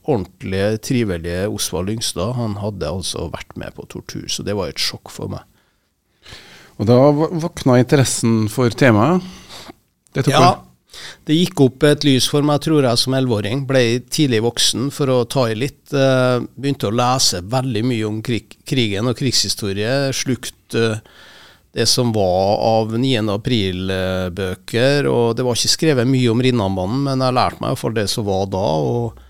ordentlige, 0.07 0.79
trivelige 0.87 1.49
Osvald 1.51 1.91
Lyngstad, 1.91 2.37
han 2.39 2.55
hadde 2.63 2.87
altså 2.87 3.27
vært 3.35 3.59
med 3.59 3.75
på 3.75 3.89
tortur. 3.91 4.31
Så 4.31 4.47
det 4.47 4.55
var 4.59 4.71
et 4.71 4.83
sjokk 4.83 5.11
for 5.11 5.35
meg. 5.35 5.43
Og 6.83 6.89
da 6.89 6.99
våkna 7.15 7.79
interessen 7.79 8.49
for 8.51 8.75
temaet? 8.75 9.23
ja, 10.27 10.57
det 11.25 11.37
gikk 11.39 11.61
opp 11.63 11.85
et 11.87 12.03
lys 12.05 12.27
for 12.29 12.43
meg, 12.45 12.59
tror 12.65 12.83
jeg, 12.83 12.99
som 12.99 13.15
elleveåring. 13.15 13.63
Ble 13.69 14.03
tidlig 14.13 14.43
voksen 14.43 14.91
for 14.93 15.13
å 15.13 15.21
ta 15.31 15.47
i 15.53 15.55
litt. 15.57 15.85
Uh, 15.95 16.43
begynte 16.59 16.91
å 16.91 16.97
lese 16.99 17.45
veldig 17.47 17.85
mye 17.87 18.09
om 18.09 18.19
krig, 18.27 18.59
krigen 18.69 19.09
og 19.09 19.15
krigshistorie. 19.21 20.11
Slukt 20.17 20.75
uh, 20.75 20.99
det 21.73 21.87
som 21.89 22.11
var 22.13 22.59
av 22.67 22.97
9. 22.99 23.23
april-bøker. 23.31 25.07
og 25.07 25.39
Det 25.39 25.47
var 25.47 25.57
ikke 25.57 25.77
skrevet 25.77 26.11
mye 26.11 26.35
om 26.35 26.43
Rinnanbanen, 26.43 27.07
men 27.07 27.23
jeg 27.25 27.39
lærte 27.39 27.63
meg 27.63 27.73
iallfall 27.73 27.97
det 27.97 28.09
som 28.11 28.27
var 28.27 28.51
da. 28.51 28.67
og 28.91 29.23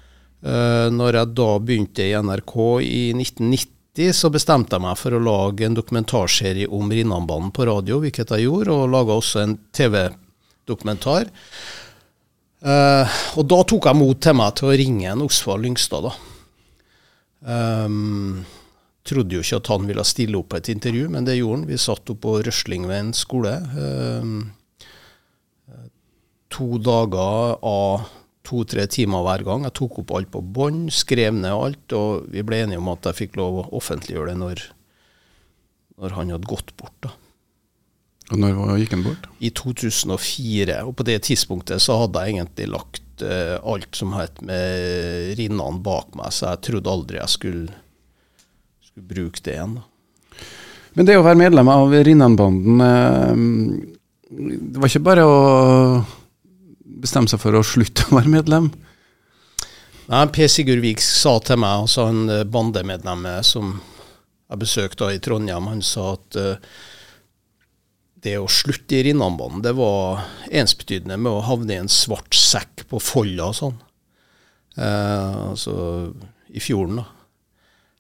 uh, 0.49 0.89
når 0.89 1.21
jeg 1.21 1.35
da 1.37 1.53
begynte 1.61 2.09
i 2.09 2.17
NRK 2.17 2.57
i 2.89 3.05
1990, 3.21 3.77
så 3.93 4.31
bestemte 4.33 4.79
jeg 4.79 4.85
meg 4.87 4.97
for 4.97 5.13
å 5.13 5.21
lage 5.21 5.67
en 5.67 5.77
dokumentarserie 5.77 6.69
om 6.73 6.89
Rinnanbanen 6.89 7.51
på 7.53 7.67
radio, 7.69 7.99
hvilket 8.01 8.33
jeg 8.33 8.47
gjorde, 8.47 8.73
og 8.73 8.89
laga 8.89 9.19
også 9.19 9.43
en 9.43 9.59
TV-dokumentar. 9.77 11.29
Uh, 12.63 13.05
og 13.37 13.45
da 13.51 13.59
tok 13.69 13.91
jeg 13.91 13.99
mot 13.99 14.23
til 14.23 14.39
meg 14.39 14.55
til 14.57 14.71
å 14.71 14.79
ringe 14.81 15.13
en 15.13 15.25
Osvald 15.27 15.67
Lyngstad, 15.67 16.09
da. 16.09 16.15
Um, 17.43 18.47
trodde 19.05 19.35
jo 19.35 19.43
ikke 19.43 19.59
at 19.59 19.71
han 19.75 19.87
ville 19.91 20.07
stille 20.07 20.39
opp 20.39 20.53
på 20.55 20.63
et 20.63 20.73
intervju, 20.73 21.11
men 21.13 21.29
det 21.29 21.37
gjorde 21.37 21.59
han. 21.59 21.69
Vi 21.69 21.81
satt 21.85 22.09
oppe 22.15 22.23
på 22.23 22.37
Røslingveien 22.47 23.13
skole. 23.19 23.59
Um, 23.77 24.53
to 26.53 26.79
dager 26.81 27.59
av 27.61 28.09
to-tre 28.47 28.87
timer 28.91 29.25
hver 29.27 29.45
gang. 29.47 29.67
Jeg 29.69 29.77
tok 29.79 30.03
opp 30.03 30.15
alt 30.17 30.31
på 30.35 30.43
bånd, 30.43 30.91
skrev 30.95 31.35
ned 31.37 31.53
alt, 31.53 31.97
og 31.97 32.29
vi 32.33 32.45
ble 32.47 32.63
enige 32.65 32.83
om 32.83 32.91
at 32.93 33.11
jeg 33.11 33.21
fikk 33.25 33.39
lov 33.41 33.61
å 33.63 33.69
offentliggjøre 33.79 34.33
det 34.33 34.39
når, 34.41 34.65
når 36.03 36.17
han 36.19 36.33
hadde 36.35 36.51
gått 36.51 36.75
bort. 36.81 36.97
da. 37.05 37.15
Og 38.33 38.41
Når 38.41 38.79
gikk 38.81 38.97
han 38.97 39.05
bort? 39.05 39.29
I 39.45 39.53
2004. 39.53 40.81
Og 40.89 40.97
på 40.97 41.07
det 41.07 41.19
tidspunktet 41.29 41.83
så 41.85 41.99
hadde 42.01 42.23
jeg 42.23 42.37
egentlig 42.37 42.69
lagt 42.73 43.25
uh, 43.25 43.59
alt 43.61 43.99
som 43.99 44.15
het 44.17 44.41
med 44.47 45.35
rinnene 45.39 45.83
bak 45.85 46.15
meg, 46.19 46.33
så 46.33 46.53
jeg 46.53 46.65
trodde 46.69 46.93
aldri 46.93 47.21
jeg 47.21 47.35
skulle, 47.35 47.81
skulle 48.89 49.11
bruke 49.11 49.43
det 49.45 49.59
igjen. 49.59 49.79
Da. 49.79 49.89
Men 50.97 51.09
det 51.09 51.17
å 51.17 51.25
være 51.25 51.41
medlem 51.41 51.71
av 51.73 51.95
Rinnanbanden, 52.09 52.83
uh, 52.83 54.01
det 54.33 54.81
var 54.81 54.89
ikke 54.89 55.05
bare 55.05 55.29
å 55.29 55.39
bestemme 57.03 57.31
seg 57.31 57.43
for 57.43 57.59
å 57.59 57.65
slutte 57.67 58.07
å 58.09 58.17
være 58.17 58.33
medlem? 58.33 58.71
Nei, 60.11 60.27
Per 60.35 60.51
Sigurd 60.51 60.83
Vik 60.83 61.03
sa 61.03 61.37
til 61.45 61.61
meg, 61.63 61.85
altså 61.85 62.09
en 62.11 62.25
eh, 62.31 62.47
bandemedlem 62.49 63.27
som 63.47 63.77
jeg 64.53 64.61
besøkte 64.61 65.09
i 65.15 65.21
Trondheim, 65.23 65.71
han 65.71 65.81
sa 65.85 66.11
at 66.13 66.37
uh, 66.37 66.75
det 68.23 68.37
å 68.39 68.51
slutte 68.51 68.99
i 68.99 69.07
Rinnanbanen, 69.09 69.63
det 69.65 69.73
var 69.79 70.27
ensbetydende 70.53 71.17
med 71.17 71.33
å 71.33 71.47
havne 71.47 71.75
i 71.75 71.81
en 71.81 71.91
svart 71.91 72.37
sekk 72.37 72.85
på 72.91 73.01
Folla 73.03 73.49
og 73.49 73.57
sånn. 73.59 73.81
Uh, 74.77 75.51
altså 75.55 75.75
i 76.53 76.61
fjorden, 76.63 77.01
da. 77.01 77.09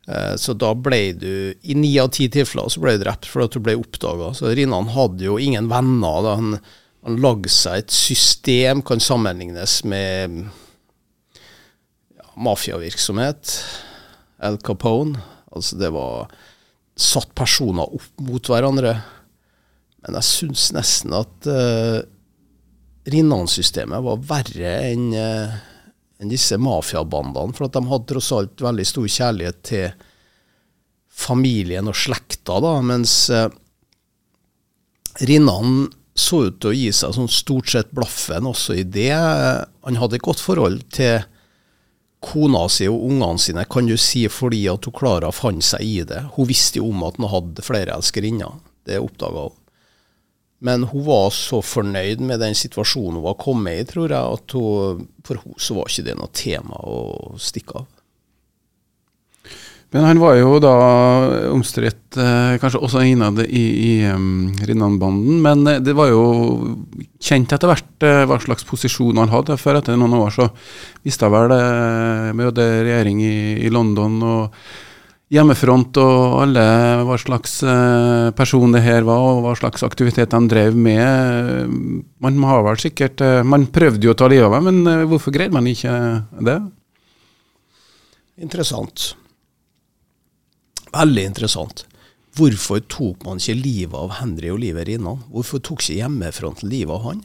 Uh, 0.02 0.34
så 0.36 0.52
da 0.58 0.72
ble 0.74 1.12
du 1.14 1.54
I 1.62 1.76
ni 1.78 1.92
av 2.02 2.08
ti 2.10 2.24
tilfeller 2.32 2.66
så 2.72 2.80
ble 2.82 2.96
du 2.96 3.04
drept 3.04 3.28
fordi 3.30 3.46
at 3.46 3.56
du 3.56 3.64
ble 3.64 3.76
oppdaga. 3.78 4.32
Så 4.36 4.52
Rinnan 4.52 4.90
hadde 4.92 5.24
jo 5.28 5.38
ingen 5.40 5.70
venner. 5.72 6.24
da 6.26 6.36
Han, 6.40 6.56
han 7.02 7.18
lagde 7.22 7.50
seg 7.50 7.82
et 7.82 7.94
system, 7.94 8.82
kan 8.86 9.02
sammenlignes 9.02 9.80
med 9.90 10.36
ja, 12.14 12.28
mafiavirksomhet. 12.38 13.56
Al 14.42 14.58
Capone. 14.62 15.18
Altså 15.52 15.78
det 15.80 15.90
var 15.94 16.30
satt 16.98 17.34
personer 17.34 17.90
opp 17.98 18.22
mot 18.22 18.52
hverandre. 18.52 18.94
Men 20.02 20.18
jeg 20.18 20.28
syns 20.28 20.70
nesten 20.74 21.14
at 21.14 21.50
uh, 21.50 21.98
Rinnan-systemet 23.10 24.02
var 24.06 24.24
verre 24.30 24.72
enn 24.92 25.10
uh, 25.14 25.60
enn 26.22 26.30
disse 26.30 26.54
mafiabandene. 26.62 27.54
For 27.56 27.66
at 27.66 27.74
de 27.74 27.82
hadde 27.90 28.08
tross 28.12 28.30
alt 28.36 28.62
veldig 28.62 28.86
stor 28.86 29.08
kjærlighet 29.10 29.62
til 29.66 29.88
familien 31.12 31.90
og 31.90 31.98
slekta, 31.98 32.60
da, 32.62 32.76
mens 32.86 33.16
uh, 33.34 33.48
Rinnan 35.26 35.90
så 36.14 36.42
ut 36.48 36.58
til 36.60 36.70
å 36.72 36.76
gi 36.76 36.88
seg 36.92 37.14
sånn 37.16 37.30
stort 37.32 37.70
sett 37.72 37.92
blaffen 37.96 38.48
også 38.48 38.76
i 38.76 38.84
det. 38.84 39.14
Han 39.14 40.00
hadde 40.00 40.18
et 40.18 40.26
godt 40.26 40.42
forhold 40.44 40.82
til 40.92 41.22
kona 42.22 42.66
si 42.70 42.86
og 42.90 43.02
ungene 43.08 43.40
sine, 43.42 43.64
kan 43.66 43.88
du 43.88 43.96
si, 43.98 44.26
fordi 44.30 44.66
at 44.70 44.86
hun 44.86 44.94
Klara 44.94 45.32
fant 45.34 45.64
seg 45.66 45.82
i 45.82 45.96
det. 46.06 46.20
Hun 46.36 46.48
visste 46.48 46.78
jo 46.78 46.92
om 46.92 47.02
at 47.08 47.18
han 47.18 47.32
hadde 47.32 47.64
flere 47.66 47.96
elskerinner. 47.96 48.60
Det 48.86 49.00
oppdaga 49.02 49.48
hun. 49.48 49.58
Men 50.62 50.84
hun 50.86 51.02
var 51.08 51.32
så 51.34 51.58
fornøyd 51.64 52.20
med 52.22 52.38
den 52.38 52.54
situasjonen 52.54 53.18
hun 53.18 53.24
var 53.24 53.40
kommet 53.40 53.80
i, 53.80 53.86
tror 53.88 54.12
jeg, 54.14 54.36
at 54.36 54.54
hun, 54.54 55.08
for 55.26 55.42
henne 55.42 55.64
så 55.66 55.74
var 55.74 55.90
ikke 55.90 56.06
det 56.06 56.14
noe 56.20 56.30
tema 56.38 56.78
å 56.86 57.00
stikke 57.42 57.82
av. 57.82 57.88
Men 59.92 60.06
han 60.08 60.20
var 60.22 60.38
jo 60.38 60.56
da 60.62 60.72
omstridt, 61.52 62.16
eh, 62.16 62.54
kanskje 62.60 62.80
også 62.80 63.02
innad 63.04 63.42
i, 63.44 63.60
i 63.60 63.90
um, 64.08 64.48
Rinnanbanden. 64.64 65.42
Men 65.44 65.66
eh, 65.68 65.82
det 65.84 65.92
var 65.98 66.08
jo 66.08 66.22
kjent 67.20 67.52
etter 67.52 67.68
hvert 67.68 68.06
eh, 68.08 68.22
hva 68.28 68.38
slags 68.40 68.64
posisjon 68.64 69.20
han 69.20 69.32
hadde. 69.32 69.58
For 69.60 69.76
etter 69.76 70.00
noen 70.00 70.16
år 70.16 70.32
så 70.32 70.48
visste 71.04 71.28
jeg 71.28 71.34
vel 71.36 71.52
det 71.52 71.60
med 72.38 72.62
regjering 72.62 73.20
i, 73.20 73.36
i 73.66 73.72
London. 73.72 74.16
og 74.22 74.64
hjemmefront 75.32 75.96
og 75.96 76.42
alle 76.42 76.62
hva 77.08 77.14
slags 77.16 77.54
person 78.36 78.74
det 78.74 78.82
her 78.84 79.06
var, 79.08 79.22
og 79.30 79.38
hva 79.46 79.54
slags 79.56 79.80
aktivitet 79.86 80.34
de 80.34 80.40
drev 80.44 80.76
med. 80.76 81.72
Man 82.20 82.36
har 82.44 82.60
vel 82.66 82.76
sikkert 82.82 83.24
Man 83.48 83.64
prøvde 83.72 84.10
jo 84.10 84.12
å 84.12 84.18
ta 84.20 84.28
livet 84.28 84.44
av 84.44 84.58
meg, 84.58 84.68
men 84.68 85.08
hvorfor 85.08 85.32
greide 85.32 85.56
man 85.56 85.70
ikke 85.72 85.96
det? 86.36 86.58
Interessant. 88.44 89.14
Veldig 90.92 91.24
interessant. 91.30 91.84
Hvorfor 92.36 92.80
tok 92.88 93.26
man 93.26 93.40
ikke 93.40 93.58
livet 93.58 93.96
av 93.96 94.14
Henry 94.20 94.52
Oliver 94.52 94.88
innan? 94.88 95.20
Hvorfor 95.32 95.60
tok 95.64 95.82
ikke 95.82 96.00
hjemmefronten 96.00 96.70
livet 96.72 96.94
av 96.96 97.06
han? 97.08 97.22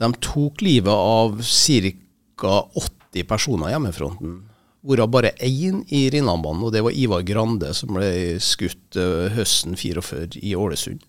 De 0.00 0.10
tok 0.22 0.62
livet 0.64 0.94
av 0.94 1.40
ca. 1.42 2.54
80 2.78 3.26
personer 3.28 3.68
i 3.68 3.74
hjemmefronten 3.74 4.38
Hvorav 4.80 5.10
bare 5.12 5.34
én 5.44 5.82
i 5.92 6.06
Rinnanbanen, 6.08 6.62
og 6.64 6.72
det 6.72 6.80
var 6.80 6.96
Ivar 6.96 7.20
Grande, 7.28 7.74
som 7.76 7.92
ble 7.98 8.38
skutt 8.40 8.96
uh, 8.96 9.28
høsten 9.34 9.76
44 9.76 10.40
i 10.40 10.54
Ålesund. 10.56 11.02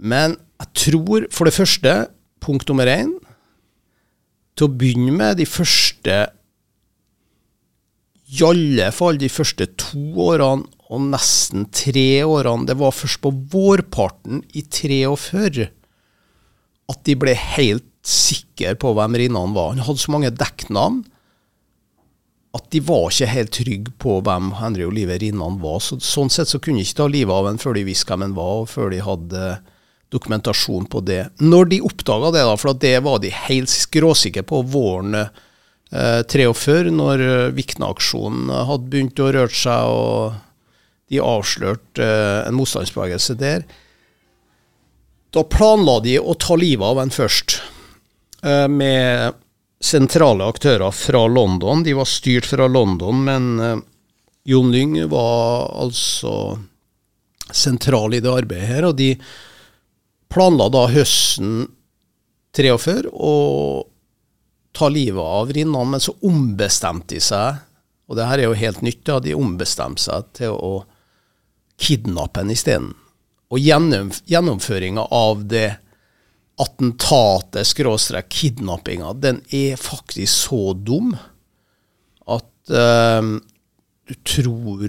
Men 0.00 0.38
jeg 0.62 0.70
tror, 0.86 1.26
for 1.34 1.44
det 1.44 1.52
første, 1.52 1.92
punkt 2.40 2.68
nummer 2.68 2.88
én 2.90 3.12
Til 4.56 4.66
å 4.66 4.72
begynne 4.72 5.12
med, 5.14 5.36
de 5.38 5.46
første 5.46 6.16
I 8.34 8.42
alle 8.42 8.90
fall 8.94 9.18
de 9.20 9.30
første 9.30 9.68
to 9.78 10.02
årene 10.26 10.66
og 10.94 11.08
nesten 11.10 11.64
tre 11.74 12.22
årene 12.26 12.68
Det 12.68 12.76
var 12.78 12.92
først 12.94 13.20
på 13.24 13.30
vårparten 13.52 14.42
i 14.54 14.64
43 14.66 15.68
at 16.92 17.00
de 17.08 17.14
ble 17.16 17.32
helt 17.32 17.86
sikre 18.04 18.74
på 18.76 18.90
hvem 18.92 19.14
Rinnan 19.16 19.54
var. 19.56 19.70
Han 19.72 19.86
hadde 19.86 20.02
så 20.02 20.12
mange 20.12 20.32
dekknavn 20.36 20.98
at 22.54 22.66
de 22.70 22.82
var 22.84 23.08
ikke 23.08 23.30
helt 23.32 23.52
trygge 23.56 23.94
på 23.98 24.18
hvem 24.26 24.50
Henry 24.60 24.84
Oliver 24.86 25.18
Rinnan 25.18 25.56
var. 25.62 25.80
Så, 25.82 25.96
sånn 26.04 26.30
sett 26.30 26.50
så 26.52 26.60
kunne 26.62 26.82
de 26.82 26.86
ikke 26.86 27.00
ta 27.00 27.08
livet 27.10 27.34
av 27.34 27.48
ham 27.48 27.56
før 27.62 27.78
de 27.78 27.86
visste 27.88 28.12
hvem 28.12 28.26
han 28.28 28.36
var, 28.36 28.60
og 28.62 28.68
før 28.70 28.92
de 28.92 29.00
hadde 29.02 29.48
dokumentasjon 30.14 30.86
på 30.92 31.02
det. 31.08 31.22
Når 31.42 31.72
de 31.72 31.80
oppdaga 31.88 32.30
det, 32.36 32.44
da, 32.46 32.54
for 32.60 32.78
det 32.84 32.94
var 33.08 33.24
de 33.24 33.32
helt 33.48 33.72
skråsikre 33.72 34.44
på 34.46 34.60
våren 34.70 35.18
eh, 35.18 35.32
43, 35.94 36.90
når 36.94 37.22
eh, 37.22 37.52
Vikna-aksjonen 37.54 38.50
hadde 38.50 38.90
begynt 38.90 39.20
å 39.22 39.30
røre 39.34 39.54
seg, 39.54 39.94
og 39.94 40.42
de 41.12 41.20
avslørte 41.22 42.02
eh, 42.02 42.42
en 42.48 42.58
motstandsbevegelse 42.58 43.36
der. 43.38 43.64
Da 45.34 45.44
planla 45.50 45.98
de 46.04 46.18
å 46.20 46.36
ta 46.38 46.56
livet 46.58 46.86
av 46.86 47.00
en 47.02 47.14
først, 47.14 47.58
eh, 48.42 48.66
med 48.68 49.40
sentrale 49.84 50.46
aktører 50.48 50.94
fra 50.94 51.26
London. 51.28 51.82
De 51.84 51.94
var 51.96 52.08
styrt 52.08 52.48
fra 52.48 52.68
London, 52.70 53.24
men 53.26 53.50
eh, 53.60 53.80
Jon 54.50 54.70
Lyng 54.72 54.98
var 55.12 55.70
altså 55.84 56.58
sentral 57.54 58.16
i 58.16 58.22
det 58.24 58.32
arbeidet 58.32 58.70
her. 58.70 58.84
og 58.88 58.96
de 58.96 59.14
planla 60.32 60.68
da 60.72 60.88
høsten 60.90 61.68
43 62.54 63.10
å 63.12 63.34
ta 64.74 64.90
livet 64.90 65.22
av 65.22 65.52
rinnene, 65.54 65.94
men 65.94 66.02
så 66.02 66.16
ombestemte 66.26 67.14
de 67.14 67.22
seg, 67.22 67.62
og 68.10 68.18
det 68.18 68.26
her 68.28 68.42
er 68.42 68.50
jo 68.50 68.58
helt 68.58 68.82
nytt, 68.84 69.04
da, 69.06 69.20
de 69.22 69.36
ombestemte 69.38 70.02
seg 70.02 70.28
til 70.36 70.58
å 70.58 70.74
kidnappe 71.80 72.42
henne 72.42 72.56
isteden. 72.56 72.92
Og 73.54 73.62
gjennom, 73.62 74.10
gjennomføringa 74.28 75.06
av 75.14 75.44
det 75.50 75.68
attentatet, 76.60 77.66
skråstrek 77.66 78.28
kidnappinga, 78.30 79.12
den 79.18 79.40
er 79.54 79.78
faktisk 79.80 80.48
så 80.48 80.62
dum 80.74 81.14
at 82.30 82.74
uh, 82.74 83.34
du 84.04 84.14
tror 84.26 84.84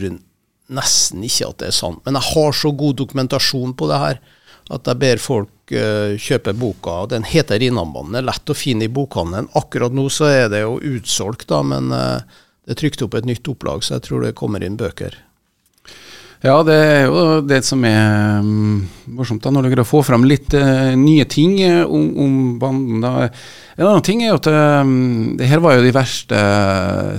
nesten 0.76 1.26
ikke 1.26 1.50
at 1.50 1.62
det 1.62 1.70
er 1.70 1.78
sant. 1.78 2.02
Men 2.06 2.18
jeg 2.20 2.34
har 2.34 2.58
så 2.58 2.72
god 2.76 2.98
dokumentasjon 3.02 3.76
på 3.78 3.90
det 3.90 4.02
her 4.02 4.22
at 4.76 4.90
jeg 4.90 5.02
ber 5.02 5.22
folk 5.22 5.52
kjøpe 5.72 6.54
boka. 6.54 7.06
Den 7.10 7.24
heter 7.26 7.60
'Rinnanbanen'. 7.60 8.18
Er 8.20 8.28
lett 8.28 8.50
å 8.50 8.58
finne 8.58 8.86
i 8.86 8.92
bokhandelen. 8.92 9.50
Akkurat 9.56 9.94
nå 9.94 10.10
så 10.10 10.30
er 10.30 10.50
det 10.50 10.62
jo 10.62 10.80
utsolgt, 10.80 11.48
da, 11.50 11.64
men 11.64 11.92
uh, 11.92 12.22
det 12.66 12.76
er 12.76 12.82
trykt 12.82 13.02
opp 13.02 13.16
et 13.16 13.26
nytt 13.26 13.48
opplag, 13.48 13.84
så 13.84 13.98
jeg 13.98 14.06
tror 14.08 14.26
det 14.26 14.36
kommer 14.38 14.64
inn 14.64 14.78
bøker. 14.78 15.18
Ja, 16.46 16.60
det 16.62 16.76
er 16.76 17.06
jo 17.08 17.22
det 17.42 17.62
som 17.66 17.82
er 17.88 18.42
um, 18.44 18.84
morsomt, 19.18 19.42
da, 19.42 19.50
når 19.50 19.82
å 19.82 19.88
få 19.88 20.04
fram 20.06 20.28
litt 20.30 20.54
uh, 20.54 20.94
nye 21.00 21.26
ting 21.26 21.56
om, 21.64 22.06
om, 22.22 22.36
banden. 22.62 23.02
da. 23.02 23.30
En 23.80 23.88
annen 23.88 24.06
ting 24.06 24.22
er 24.22 24.30
jo 24.30 24.38
at 24.38 24.50
um, 24.84 25.34
det 25.40 25.50
her 25.50 25.64
var 25.64 25.78
jo 25.78 25.86
de 25.86 25.96
verste 25.96 26.44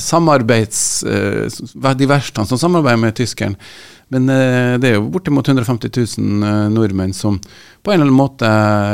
samarbeids... 0.05 1.03
Uh, 1.03 1.51
de 1.97 2.07
verste 2.11 2.45
som 2.47 2.61
samarbeider 2.61 3.03
med 3.03 3.19
tyskeren. 3.19 3.59
Men 4.15 4.29
eh, 4.31 4.77
det 4.79 4.91
er 4.91 5.01
jo 5.01 5.09
bortimot 5.11 5.49
150 5.49 5.91
000 6.19 6.45
eh, 6.47 6.67
nordmenn 6.71 7.15
som 7.15 7.41
på 7.83 7.91
en 7.91 7.97
eller 7.99 8.07
annen 8.07 8.19
måte 8.19 8.51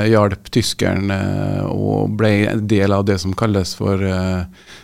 hjalp 0.09 0.49
tyskeren 0.53 1.13
eh, 1.13 1.67
og 1.69 2.15
ble 2.17 2.31
en 2.49 2.65
del 2.69 2.95
av 2.97 3.05
det 3.09 3.19
som 3.21 3.35
kalles 3.37 3.75
for 3.77 4.01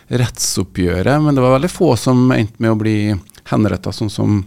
rettsoppgjøret. 0.09 1.17
Men 1.25 1.37
det 1.37 1.45
var 1.45 1.57
veldig 1.57 1.73
få 1.73 1.95
som 1.97 2.29
endte 2.35 2.61
med 2.61 2.75
å 2.75 2.79
bli 2.79 2.99
henretta, 3.49 3.93
sånn 3.95 4.13
som 4.13 4.43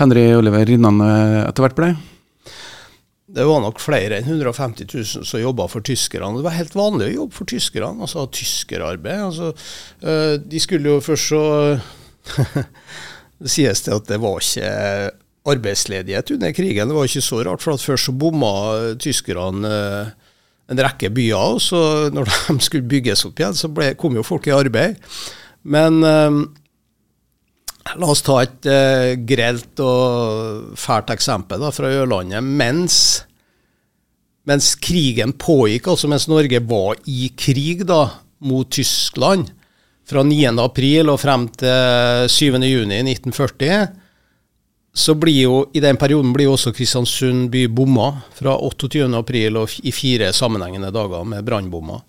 Henry 0.00 0.30
Oliver 0.38 0.64
Rinnan 0.64 1.04
etter 1.04 1.66
hvert 1.66 1.76
ble. 1.76 1.92
Det 3.32 3.44
var 3.48 3.60
nok 3.64 3.80
flere 3.80 4.18
enn 4.18 4.28
150 4.28 4.88
000 4.88 5.28
som 5.28 5.40
jobba 5.40 5.66
for 5.68 5.84
tyskerne. 5.84 6.38
Det 6.38 6.44
var 6.44 6.56
helt 6.56 6.76
vanlig 6.76 7.10
å 7.10 7.16
jobbe 7.20 7.36
for 7.36 7.48
tyskerne, 7.48 8.00
altså 8.04 8.24
tyskerarbeid. 8.32 9.20
Altså, 9.28 9.52
de 10.40 10.60
skulle 10.60 10.96
jo 10.96 11.04
først 11.04 11.32
så 11.32 11.44
Det 13.42 13.50
sies 13.50 13.84
det 13.84 13.94
at 13.96 14.08
det 14.10 14.20
var 14.22 14.40
ikke 14.40 14.70
arbeidsledighet 15.52 16.30
under 16.36 16.54
krigen. 16.54 16.88
Det 16.88 16.96
var 16.96 17.08
ikke 17.08 17.24
så 17.24 17.42
rart, 17.42 17.62
for 17.64 17.80
først 17.80 18.08
så 18.08 18.14
bomma 18.14 18.54
tyskerne 19.02 19.68
eh, 19.68 20.10
en 20.72 20.82
rekke 20.86 21.10
byer, 21.12 21.56
og 21.56 21.62
så 21.62 21.82
når 22.14 22.30
de 22.48 22.58
skulle 22.62 22.88
bygges 22.88 23.26
opp 23.28 23.40
igjen, 23.40 23.56
så 23.58 23.70
ble, 23.72 23.92
kom 23.98 24.16
jo 24.18 24.26
folk 24.26 24.46
i 24.48 24.54
arbeid. 24.54 25.00
Men 25.62 26.00
eh, 26.06 26.38
la 27.98 28.12
oss 28.12 28.22
ta 28.24 28.38
et 28.44 28.70
eh, 28.70 29.14
grelt 29.28 29.82
og 29.82 30.78
fælt 30.78 31.12
eksempel 31.14 31.62
da, 31.66 31.72
fra 31.74 31.90
Ørlandet. 31.90 32.44
Mens, 32.46 32.96
mens 34.48 34.72
krigen 34.78 35.34
pågikk, 35.34 35.90
altså 35.92 36.10
mens 36.10 36.28
Norge 36.30 36.62
var 36.70 37.02
i 37.10 37.32
krig 37.38 37.82
da, 37.88 38.04
mot 38.42 38.70
Tyskland, 38.74 39.50
fra 40.12 40.22
9. 40.26 40.44
april 40.60 41.10
og 41.12 41.20
frem 41.22 41.48
til 41.56 42.28
7. 42.28 42.60
juni 42.68 43.00
1940, 43.00 43.90
så 44.92 45.14
blir 45.16 45.38
jo 45.46 45.58
i 45.72 45.80
den 45.80 45.96
perioden 45.96 46.34
blir 46.36 46.50
jo 46.50 46.56
også 46.58 46.74
Kristiansund 46.76 47.48
by 47.52 47.64
bomma 47.72 48.10
fra 48.36 48.58
28. 48.60 49.08
april 49.16 49.56
og 49.62 49.72
i 49.80 49.92
fire 49.94 50.32
sammenhengende 50.36 50.92
dager 50.92 51.24
med 51.24 51.46
brannbommer. 51.46 52.02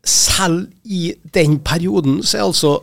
Selv 0.00 0.70
i 0.84 1.12
den 1.34 1.58
perioden 1.60 2.22
så 2.24 2.38
er 2.38 2.46
altså 2.48 2.78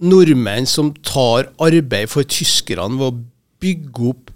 nordmenn 0.00 0.64
som 0.64 0.94
tar 1.04 1.50
arbeid 1.60 2.08
for 2.08 2.24
tyskerne 2.24 2.96
ved 2.96 3.10
å 3.10 3.18
bygge 3.60 4.12
opp 4.14 4.30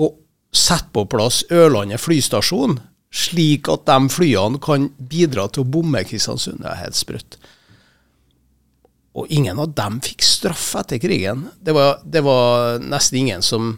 og 0.00 0.16
sette 0.56 0.88
på 0.96 1.04
plass 1.12 1.42
Ørlandet 1.52 2.00
flystasjon, 2.00 2.78
slik 3.16 3.70
at 3.72 3.86
de 3.88 4.10
flyene 4.12 4.60
kan 4.62 4.90
bidra 4.98 5.46
til 5.48 5.64
å 5.64 5.70
bomme 5.76 6.02
Kristiansund. 6.06 6.60
Det 6.62 6.72
er 6.72 6.82
helt 6.84 6.98
sprøtt. 6.98 7.38
Og 9.16 9.30
ingen 9.32 9.58
av 9.62 9.72
dem 9.76 10.00
fikk 10.04 10.24
straff 10.26 10.74
etter 10.82 11.00
krigen. 11.00 11.46
Det 11.64 11.72
var, 11.76 12.02
det 12.04 12.22
var 12.26 12.82
nesten 12.84 13.22
ingen 13.22 13.44
som 13.44 13.76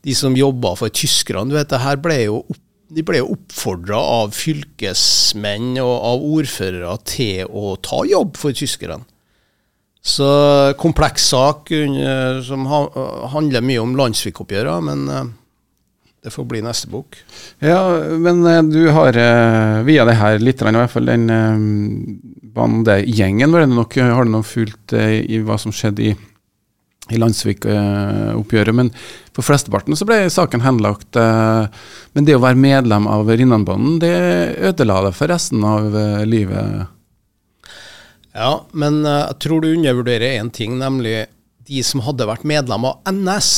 De 0.00 0.14
som 0.16 0.32
jobba 0.32 0.70
for 0.80 0.88
tyskerne, 0.88 1.50
du 1.50 1.58
vet, 1.58 1.68
det 1.68 1.82
her 1.82 1.98
ble 2.00 2.14
jo 2.22 2.38
opp, 2.40 2.60
de 2.88 3.02
ble 3.04 3.18
jo 3.18 3.34
oppfordra 3.34 3.98
av 4.00 4.30
fylkesmenn 4.32 5.74
og 5.76 5.90
av 5.92 6.24
ordførere 6.24 6.94
til 7.04 7.50
å 7.52 7.74
ta 7.84 7.98
jobb 8.08 8.32
for 8.40 8.56
tyskerne. 8.56 9.04
Så 10.00 10.24
kompleks 10.80 11.28
sak 11.34 11.68
som 12.48 12.64
handler 13.34 13.60
mye 13.60 13.84
om 13.84 13.92
landssvikoppgjørene, 14.00 14.88
men 14.88 15.04
eh, 15.12 15.28
det 16.22 16.30
får 16.30 16.44
bli 16.44 16.60
neste 16.62 16.88
bok. 16.92 17.16
Ja, 17.58 17.80
men 18.20 18.46
eh, 18.46 18.62
du 18.62 18.88
har 18.92 19.16
uh, 19.16 19.82
via 19.86 20.04
det 20.04 20.18
her 20.20 20.40
litt, 20.42 20.60
i 20.60 20.74
hvert 20.76 20.92
fall 20.92 21.08
den 21.08 21.30
uh, 21.32 21.62
bandegjengen, 22.56 23.52
var 23.52 23.64
det 23.64 23.70
nok, 23.72 23.96
har 23.96 24.28
du 24.28 24.34
nok 24.34 24.48
fulgt 24.48 24.92
i 24.92 25.40
hva 25.46 25.56
som 25.60 25.72
skjedde 25.72 26.10
i, 26.10 26.12
i 27.14 27.20
Landsvik-oppgjøret. 27.20 28.76
Men 28.76 28.92
for 29.32 29.46
flesteparten 29.46 29.96
så 29.96 30.04
ble 30.08 30.24
saken 30.32 30.64
henlagt. 30.64 31.16
men 31.16 32.26
det 32.26 32.34
å 32.36 32.42
være 32.42 32.58
medlem 32.58 33.06
av 33.08 33.30
Rinnanbanden, 33.30 34.00
det 34.02 34.14
ødela 34.66 34.98
det 35.06 35.14
for 35.16 35.30
resten 35.30 35.62
av 35.64 35.94
livet? 36.26 36.90
Ja, 38.34 38.66
men 38.74 39.04
jeg 39.06 39.38
tror 39.46 39.62
du 39.62 39.70
undervurderer 39.70 40.42
én 40.42 40.50
ting, 40.50 40.74
nemlig 40.82 41.28
de 41.70 41.86
som 41.86 42.02
hadde 42.02 42.26
vært 42.28 42.44
medlem 42.50 42.90
av 42.90 43.14
NS 43.14 43.54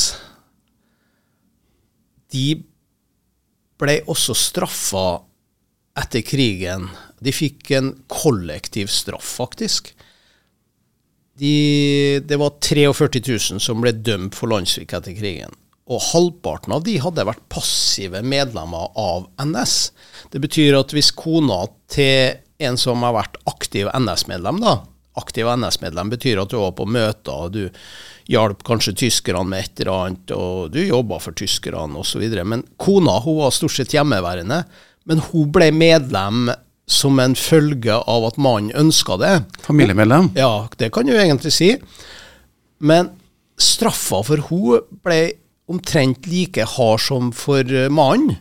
de 2.33 2.47
ble 3.83 3.99
også 4.11 4.35
straffa 4.39 5.07
etter 5.99 6.25
krigen. 6.25 6.89
De 7.23 7.35
fikk 7.35 7.73
en 7.77 7.93
kollektiv 8.11 8.91
straff, 8.93 9.35
faktisk. 9.43 9.93
De, 11.39 12.21
det 12.25 12.39
var 12.41 12.57
43 12.61 13.21
000 13.57 13.63
som 13.63 13.83
ble 13.83 13.95
dømt 13.97 14.37
for 14.37 14.53
landssvik 14.53 14.95
etter 14.97 15.17
krigen. 15.17 15.55
Og 15.91 16.01
halvparten 16.13 16.77
av 16.77 16.85
de 16.87 16.97
hadde 17.03 17.27
vært 17.27 17.43
passive 17.53 18.23
medlemmer 18.25 18.93
av 18.99 19.27
NS. 19.43 19.77
Det 20.33 20.41
betyr 20.45 20.79
at 20.79 20.95
hvis 20.95 21.11
kona 21.17 21.65
til 21.93 22.39
en 22.63 22.79
som 22.79 23.03
har 23.03 23.17
vært 23.17 23.41
aktiv 23.51 23.91
NS-medlem, 23.99 24.63
da 24.63 24.79
Aktiv 25.21 25.49
NS-medlem 25.53 26.09
betyr 26.15 26.41
at 26.41 26.53
du 26.53 26.57
var 26.57 26.73
på 26.77 26.87
møter, 26.89 27.33
og 27.33 27.53
du 27.53 27.67
hjalp 28.33 28.63
kanskje 28.65 28.95
tyskerne 29.05 29.45
med 29.51 29.67
et 29.67 29.83
eller 29.83 30.07
annet, 30.07 30.33
og 30.33 30.73
du 30.73 30.81
jobba 30.81 31.19
for 31.21 31.37
tyskerne 31.37 32.01
osv. 32.01 32.25
Men 32.49 32.65
kona 32.81 33.19
hun 33.25 33.43
var 33.43 33.53
stort 33.53 33.77
sett 33.77 33.93
hjemmeværende. 33.97 34.63
Men 35.09 35.23
hun 35.33 35.51
ble 35.53 35.69
medlem 35.75 36.47
som 36.89 37.19
en 37.23 37.35
følge 37.39 37.95
av 37.95 38.29
at 38.29 38.39
mannen 38.41 38.73
ønska 38.79 39.19
det. 39.21 39.35
Familiemedlem? 39.67 40.33
Ja, 40.39 40.69
det 40.79 40.93
kan 40.95 41.09
du 41.09 41.15
egentlig 41.17 41.53
si. 41.55 41.75
Men 42.83 43.13
straffa 43.61 44.23
for 44.27 44.47
hun 44.49 44.87
ble 45.05 45.21
omtrent 45.71 46.27
like 46.29 46.65
hard 46.75 47.03
som 47.05 47.31
for 47.37 47.67
mannen, 47.93 48.39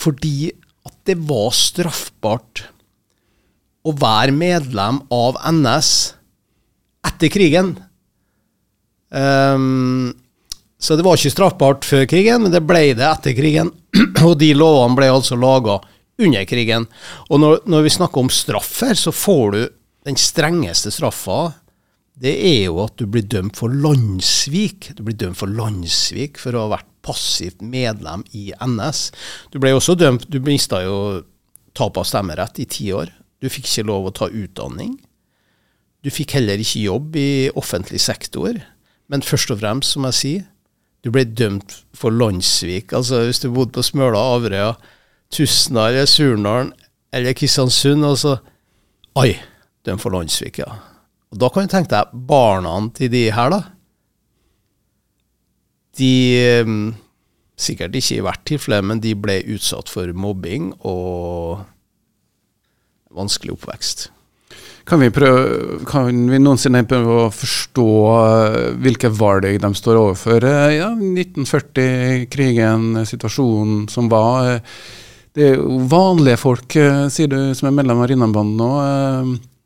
fordi 0.00 0.52
at 0.84 0.96
det 1.08 1.18
var 1.28 1.52
straffbart 1.54 2.64
å 3.84 3.92
være 4.00 4.34
medlem 4.34 5.02
av 5.12 5.38
NS 5.52 5.90
etter 7.04 7.32
krigen. 7.32 7.74
Um, 9.14 10.14
Så 10.84 10.98
det 10.98 11.04
var 11.06 11.16
ikke 11.16 11.32
straffbart 11.32 11.86
før 11.88 12.04
krigen, 12.10 12.42
men 12.44 12.52
det 12.52 12.60
ble 12.66 12.90
det 12.96 13.06
etter 13.08 13.32
krigen. 13.36 13.70
Og 14.26 14.34
de 14.40 14.50
lovene 14.56 14.98
ble 14.98 15.08
altså 15.08 15.38
laga 15.38 15.78
under 16.20 16.44
krigen. 16.44 16.84
Og 17.30 17.40
når, 17.40 17.62
når, 17.70 17.86
vi 17.86 17.92
snakker 17.94 18.20
om 18.20 18.32
straff 18.32 18.82
her, 18.84 18.96
så 18.98 19.14
får 19.14 19.54
du 19.54 19.60
den 20.04 20.18
strengeste 20.20 20.92
straffa. 20.92 21.54
Det 22.20 22.34
er 22.36 22.66
jo 22.66 22.82
at 22.84 22.98
du 23.00 23.08
blir 23.10 23.24
dømt 23.26 23.56
for 23.58 23.72
landssvik. 23.72 24.92
Du 24.98 25.02
blir 25.06 25.16
dømt 25.18 25.40
for 25.40 25.50
landssvik 25.50 26.36
for 26.42 26.52
å 26.52 26.66
ha 26.66 26.74
vært 26.76 26.90
passivt 27.04 27.64
medlem 27.64 28.22
i 28.36 28.50
NS. 28.60 29.08
Du 29.52 29.58
ble 29.60 29.74
også 29.76 29.96
dømt 29.98 30.28
Du 30.28 30.38
mista 30.44 30.80
jo 30.84 30.98
tap 31.74 31.96
av 31.98 32.06
stemmerett 32.06 32.60
i 32.62 32.68
ti 32.70 32.92
år. 32.94 33.10
Du 33.42 33.50
fikk 33.50 33.66
ikke 33.68 33.88
lov 33.90 34.08
å 34.08 34.14
ta 34.14 34.28
utdanning. 34.30 34.96
Du 36.04 36.10
fikk 36.12 36.36
heller 36.36 36.60
ikke 36.60 36.84
jobb 36.84 37.16
i 37.16 37.50
offentlig 37.56 38.00
sektor. 38.04 38.58
Men 39.08 39.24
først 39.24 39.52
og 39.52 39.60
fremst, 39.62 39.94
som 39.94 40.06
jeg 40.08 40.18
sier, 40.20 40.44
du 41.04 41.10
ble 41.12 41.26
dømt 41.28 41.82
for 41.96 42.14
landssvik. 42.14 42.94
Altså 42.96 43.24
hvis 43.26 43.42
du 43.42 43.50
bodde 43.52 43.74
på 43.76 43.84
Smøla, 43.84 44.20
Averøya, 44.36 44.72
Tustna 45.32 45.90
Surnadalen 46.08 46.72
eller 47.14 47.36
Kristiansund, 47.36 48.04
og 48.04 48.18
så 48.18 48.38
Oi, 49.14 49.36
dømt 49.86 50.02
for 50.02 50.10
landssvik, 50.10 50.58
ja. 50.64 50.72
Og 51.30 51.38
Da 51.38 51.50
kan 51.52 51.66
du 51.66 51.70
tenke 51.70 51.92
deg 51.92 52.14
barna 52.26 52.72
til 52.96 53.12
de 53.12 53.28
her, 53.30 53.52
da. 53.52 53.60
De 55.94 56.14
um, 56.64 56.94
Sikkert 57.54 57.94
ikke 57.94 58.16
i 58.16 58.24
hvert 58.26 58.42
tilfelle, 58.48 58.80
men 58.82 58.98
de 58.98 59.12
ble 59.14 59.38
utsatt 59.54 59.92
for 59.92 60.10
mobbing 60.10 60.72
og 60.82 61.62
vanskelig 63.14 63.56
oppvekst. 63.56 64.08
Kan 64.84 65.00
vi, 65.00 65.06
prøve, 65.08 65.78
kan 65.88 66.10
vi 66.28 66.36
noensinne 66.42 66.82
prøve 66.84 67.14
å 67.22 67.30
forstå 67.32 67.84
eh, 68.12 68.56
hvilke 68.84 69.08
valg 69.16 69.56
de 69.62 69.70
står 69.78 69.96
overfor? 69.96 70.44
Eh, 70.44 70.74
ja, 70.76 70.90
1940-krigen, 70.92 73.06
situasjonen 73.08 73.86
som 73.88 74.10
var. 74.12 74.50
Eh, 74.50 74.60
det 75.34 75.42
er 75.46 75.54
jo 75.56 75.78
vanlige 75.90 76.36
folk, 76.38 76.76
sier 77.10 77.28
du, 77.32 77.54
som 77.56 77.66
er 77.70 77.76
medlem 77.80 78.02
av 78.04 78.08
Rinnanbanden 78.10 78.60
nå. 78.60 78.68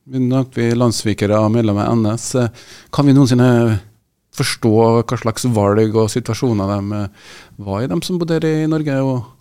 Vi 0.09 0.19
vi 0.55 0.67
landssvikere 0.73 1.37
og 1.43 1.53
medlemmer 1.53 1.91
av 1.91 1.99
NS. 1.99 2.27
Kan 2.95 3.07
vi 3.11 3.13
noensinne 3.13 3.77
forstå 4.39 4.73
hva 5.03 5.17
slags 5.21 5.45
valg 5.53 5.93
og 5.99 6.09
situasjoner 6.15 6.67
de 6.73 6.81
var 7.67 7.79
i, 7.83 7.91
de 7.91 7.99
som 8.07 8.21
bodde 8.23 8.39
i 8.49 8.71
Norge? 8.71 8.95
og 9.03 9.38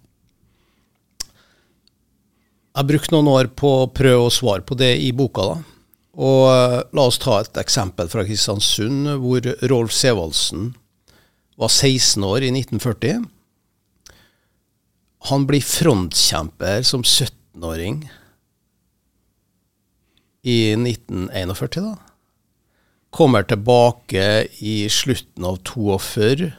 jeg 2.78 2.84
har 2.84 2.90
brukt 2.92 3.10
noen 3.10 3.28
år 3.32 3.48
på 3.58 3.70
å 3.74 3.86
prøve 3.90 4.28
å 4.28 4.34
svare 4.34 4.62
på 4.62 4.76
det 4.78 4.92
i 5.02 5.08
boka. 5.10 5.42
da. 5.50 5.56
Og 6.22 6.42
uh, 6.46 6.76
La 6.94 7.08
oss 7.10 7.18
ta 7.18 7.40
et 7.42 7.58
eksempel 7.58 8.06
fra 8.12 8.22
Kristiansund, 8.22 9.08
hvor 9.18 9.48
Rolf 9.72 9.96
Sevaldsen 9.98 10.76
var 11.58 11.72
16 11.74 12.22
år 12.22 12.46
i 12.46 12.52
1940. 12.54 13.24
Han 15.32 15.48
blir 15.50 15.66
frontkjemper 15.66 16.86
som 16.86 17.02
17-åring 17.02 18.04
i 20.46 20.60
1941. 20.76 21.80
da. 21.82 21.96
Kommer 23.10 23.48
tilbake 23.50 24.28
i 24.62 24.76
slutten 24.94 25.48
av 25.50 25.58
42, 25.66 26.52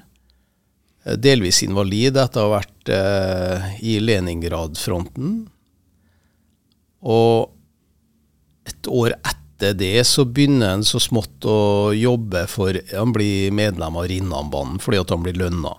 eh, 1.05 1.15
delvis 1.15 1.63
invalid 1.63 2.19
etter 2.19 2.43
å 2.43 2.51
ha 2.51 2.57
vært 2.57 2.91
uh, 2.91 3.71
i 3.79 4.01
Leningrad-fronten. 4.03 5.47
Og 7.07 7.53
et 8.69 8.91
år 8.91 9.15
etter 9.19 9.75
det 9.79 10.05
så 10.07 10.25
begynner 10.27 10.77
han 10.77 10.85
så 10.87 11.01
smått 11.03 11.47
å 11.49 11.91
jobbe 11.97 12.45
for 12.51 12.77
Han 12.93 13.15
blir 13.15 13.55
medlem 13.55 13.97
av 13.99 14.07
Rinnanbanen 14.11 14.79
fordi 14.83 15.01
at 15.03 15.11
han 15.15 15.25
blir 15.25 15.39
lønna. 15.39 15.75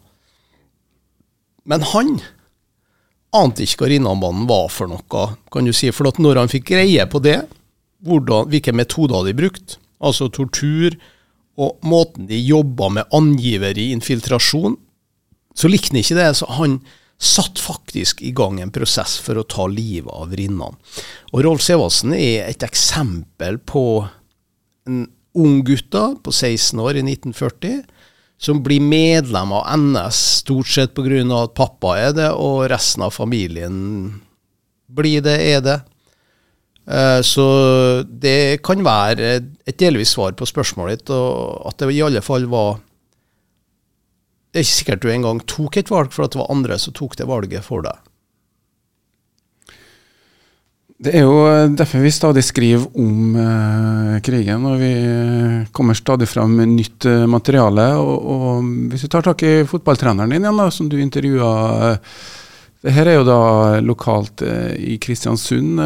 Men 1.69 1.85
han 1.93 2.17
ante 3.35 3.63
ikke 3.63 3.83
hva 3.83 3.91
Rinnanbanen 3.91 4.47
var 4.49 4.67
for 4.73 4.89
noe, 4.89 5.25
kan 5.53 5.67
du 5.67 5.73
si. 5.75 5.91
For 5.93 6.09
at 6.09 6.19
når 6.21 6.41
han 6.41 6.51
fikk 6.51 6.71
greie 6.71 7.05
på 7.05 7.21
det, 7.23 7.37
hvordan, 8.05 8.49
hvilke 8.49 8.73
metoder 8.73 9.27
de 9.27 9.35
brukte, 9.37 9.77
altså 9.99 10.29
tortur, 10.33 10.95
og 11.59 11.75
måten 11.83 12.29
de 12.29 12.39
jobba 12.39 12.87
med 12.95 13.15
angiver 13.15 13.77
i 13.77 13.89
infiltrasjon, 13.91 14.77
så 15.55 15.69
likte 15.69 15.91
han 15.91 16.01
ikke 16.01 16.17
det. 16.17 16.29
Så 16.39 16.47
han 16.55 16.79
satt 17.19 17.59
faktisk 17.59 18.21
i 18.23 18.31
gang 18.31 18.61
en 18.63 18.71
prosess 18.71 19.17
for 19.19 19.39
å 19.39 19.47
ta 19.47 19.67
livet 19.67 20.11
av 20.13 20.31
Rinnan. 20.35 20.77
Og 21.33 21.43
Rolf 21.43 21.65
Sevaldsen 21.65 22.15
er 22.15 22.47
et 22.47 22.63
eksempel 22.63 23.59
på 23.59 23.83
en 24.87 25.03
ung 25.39 25.59
gutt 25.67 25.91
på 26.23 26.31
16 26.31 26.79
år 26.79 27.01
i 27.01 27.03
1940 27.03 27.83
som 28.39 28.61
blir 28.63 28.79
medlem 28.79 29.51
av 29.51 29.67
NS 29.75 30.19
stort 30.39 30.71
sett 30.71 30.95
pga. 30.95 31.43
at 31.43 31.53
pappa 31.53 31.97
er 31.99 32.13
det, 32.15 32.31
og 32.31 32.69
resten 32.71 33.03
av 33.03 33.11
familien 33.11 34.21
blir 34.87 35.21
det, 35.21 35.37
er 35.43 35.61
det. 35.61 35.79
Eh, 36.87 37.21
så 37.21 38.03
det 38.07 38.63
kan 38.63 38.81
være 38.83 39.43
et 39.67 39.77
delvis 39.77 40.15
svar 40.15 40.31
på 40.31 40.47
spørsmålet 40.47 40.99
ditt, 40.99 41.09
og 41.11 41.67
at 41.67 41.77
det 41.77 41.91
i 41.93 42.01
alle 42.01 42.21
fall 42.21 42.47
var 42.47 42.79
det 44.49 44.59
er 44.59 44.65
ikke 44.65 44.79
sikkert 44.79 45.03
du 45.03 45.11
engang 45.13 45.41
tok 45.45 45.77
et 45.77 45.91
valg, 45.93 46.13
for 46.13 46.25
at 46.25 46.33
det 46.33 46.41
var 46.41 46.53
andre 46.53 46.79
som 46.81 46.95
tok 46.97 47.17
det 47.19 47.27
valget 47.29 47.65
for 47.65 47.85
deg. 47.85 47.99
Det 50.99 51.13
er 51.15 51.23
jo 51.23 51.35
derfor 51.79 52.01
vi 52.03 52.09
stadig 52.11 52.41
skriver 52.43 52.89
om 52.99 53.35
eh, 53.39 54.15
krigen, 54.25 54.65
og 54.67 54.81
vi 54.81 54.89
kommer 55.71 55.95
stadig 55.95 56.27
fram 56.27 56.57
med 56.59 56.73
nytt 56.73 57.07
eh, 57.07 57.23
materiale. 57.23 57.85
Og, 58.01 58.25
og, 58.33 58.67
Hvis 58.91 59.05
du 59.05 59.13
tar 59.13 59.23
tak 59.23 59.45
i 59.47 59.53
fotballtreneren 59.69 60.33
din 60.33 60.43
igjen, 60.43 60.59
da, 60.59 60.67
som 60.75 60.89
du 60.91 60.97
intervjua 60.99 61.53
eh, 61.93 62.17
Dette 62.83 63.03
er 63.11 63.17
jo 63.17 63.23
da 63.27 63.39
lokalt 63.83 64.43
eh, 64.43 64.75
i 64.91 64.97
Kristiansund. 64.99 65.79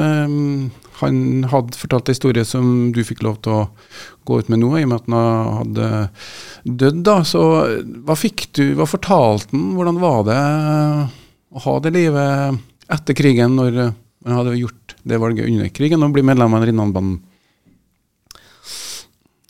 Han 1.01 1.47
hadde 1.49 1.77
fortalt 1.79 2.09
en 2.09 2.15
historie 2.15 2.45
som 2.45 2.91
du 2.93 3.01
fikk 3.05 3.23
lov 3.25 3.39
til 3.43 3.55
å 3.55 3.63
gå 4.27 4.39
ut 4.39 4.51
med 4.51 4.61
nå, 4.61 4.69
i 4.77 4.85
og 4.85 4.91
med 4.91 5.01
at 5.01 5.09
han 5.11 5.57
hadde 5.57 5.89
dødd. 6.83 7.01
da, 7.07 7.17
så 7.27 7.43
Hva 8.05 8.17
fikk 8.19 8.47
du, 8.57 8.63
hva 8.77 8.87
fortalte 8.89 9.51
han? 9.51 9.73
Hvordan 9.77 9.99
var 10.03 10.23
det 10.29 10.39
å 11.53 11.65
ha 11.65 11.75
det 11.83 11.93
livet 11.95 12.63
etter 12.93 13.17
krigen, 13.17 13.57
når 13.57 13.79
han 13.83 14.39
hadde 14.39 14.57
gjort 14.59 14.97
det 15.03 15.19
valget 15.19 15.49
under 15.49 15.69
krigen, 15.75 16.03
og 16.05 16.15
bli 16.15 16.25
medlem 16.25 16.55
av 16.55 16.65
Rinnanbanen? 16.67 17.21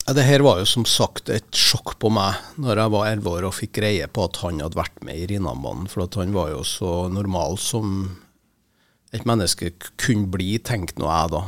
Det 0.03 0.25
her 0.27 0.43
var 0.43 0.57
jo 0.59 0.65
som 0.67 0.83
sagt 0.83 1.29
et 1.31 1.55
sjokk 1.55 1.93
på 2.01 2.09
meg 2.11 2.35
når 2.59 2.81
jeg 2.81 2.91
var 2.91 3.05
elleve 3.07 3.35
år 3.37 3.45
og 3.47 3.55
fikk 3.55 3.77
greie 3.77 4.09
på 4.11 4.25
at 4.27 4.41
han 4.41 4.59
hadde 4.59 4.75
vært 4.75 4.99
med 5.07 5.15
i 5.15 5.27
Rinnanbanen. 5.31 5.87
For 5.87 6.03
han 6.19 6.35
var 6.35 6.51
jo 6.51 6.65
så 6.67 7.07
normal 7.07 7.55
som 7.61 7.93
et 9.13 9.27
menneske 9.29 9.73
kunne 10.01 10.31
bli, 10.33 10.55
tenkte 10.65 11.01
nå 11.01 11.09
jeg 11.09 11.33
da. 11.35 11.43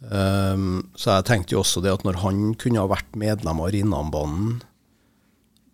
Um, 0.00 0.90
så 0.96 1.18
jeg 1.18 1.28
tenkte 1.28 1.54
jo 1.54 1.62
også 1.62 1.82
det 1.84 1.92
at 1.92 2.04
når 2.06 2.22
han 2.22 2.54
kunne 2.58 2.80
ha 2.80 2.88
vært 2.90 3.18
medlem 3.20 3.60
av 3.60 3.72
Rinnanbanen, 3.74 4.58